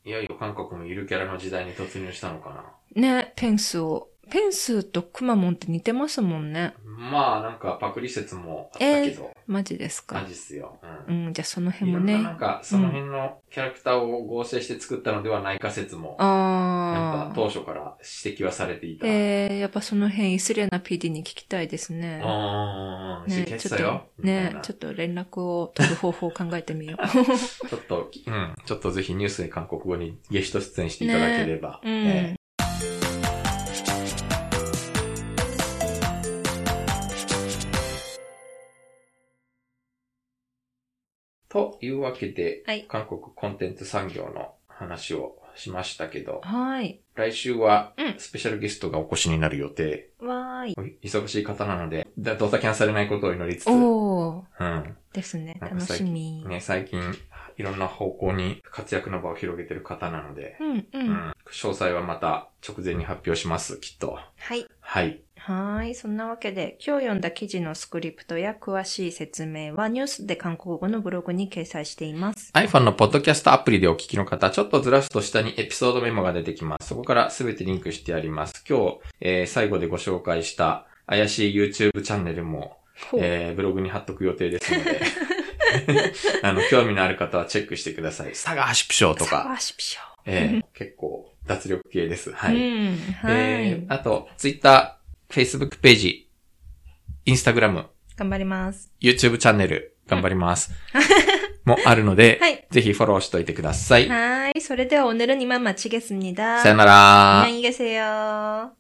[0.09, 2.49] いよいよ韓国もゆるキャラの時代に突入したのか
[2.97, 3.03] な。
[3.03, 4.09] ね、テンスを。
[4.31, 6.75] ペンスとくまモンって似てますもんね。
[6.85, 10.21] まあ、なんかパクリ説もあったけど、マジですか？
[10.21, 10.27] マ。
[10.27, 10.79] ジっすよ。
[11.09, 11.29] ううん。
[11.29, 12.37] ん、じゃあその辺もねななん。
[12.39, 17.33] か、その辺のキャラクターを合成して作ったのではないか説も、なんかああ。
[17.37, 19.07] 当初から指摘はされていた。
[19.07, 22.21] えー、やっぱその辺、失礼な PD に聞きたいですね。
[22.25, 24.23] あー、ね、ね、ちょったよと、。
[24.27, 26.97] ねちょっと連絡を取る方法を考えてみよ
[27.71, 31.81] ちょっと、うん、ちょっとぜひニュースで韓国語にゲスト出演していただければ。
[31.85, 31.89] う。
[31.89, 31.95] うん。
[32.07, 32.35] え
[41.59, 47.01] というわけで、はい韓国コンテンツ産業の話をしましたけど、はい。
[47.15, 50.11] 来週はうんスペシャルゲストがお越しになる予定。
[50.21, 50.99] わーい。
[51.03, 54.77] 忙しい方なので、だどうせキャンされないことを祈りつつ、おー。
[54.77, 54.97] うん。
[55.13, 55.57] ですね。
[55.61, 56.45] 楽しみ。
[56.47, 57.01] ね、最近、
[57.57, 60.87] いろんな方向に活躍の場を広げてる方なので、うん、う。
[60.93, 61.35] うんん。
[61.51, 64.19] 詳細はまた直前に発表します、きっと。
[64.37, 64.67] はい。
[64.81, 65.23] はい。
[65.49, 65.95] はーい。
[65.95, 72.51] そんなわけで、今日読んだ記事のスクリプトや詳しい説明はニュースで韓国語のブログに掲載しています。
[72.53, 76.89] iPhone のポッドキャストアプリでお聞きの方、ちょっとずらすと下にエピソードメモが出てきます。
[76.89, 78.63] そこからすべてリンクしてあります。
[78.69, 82.77] 今日、えー最後でご紹介した怪しい YouTube チャンネルも。
[83.17, 85.01] えーブログに貼っとく予定ですので、
[86.43, 88.35] あの、興味のある方はチェックしてください。
[88.35, 92.33] サガーシュプショーとサか、ワシピショえー結構脱力系です。
[92.33, 92.57] はい。
[92.57, 92.99] うん。
[93.23, 94.98] はい、えーあと、Twitter、
[95.30, 96.30] Facebook ページ、
[97.26, 97.86] Instagram、
[98.16, 98.92] 頑張ります。
[99.02, 100.72] YouTube チャンネル、頑張ります。
[101.66, 104.08] もあるので、 はいぜひフォローしといてください。
[104.10, 106.60] 하이, それでは오늘은 이만 마치겠습니다.
[106.62, 107.42] さよなら。
[107.44, 108.72] 안녕히 계세요.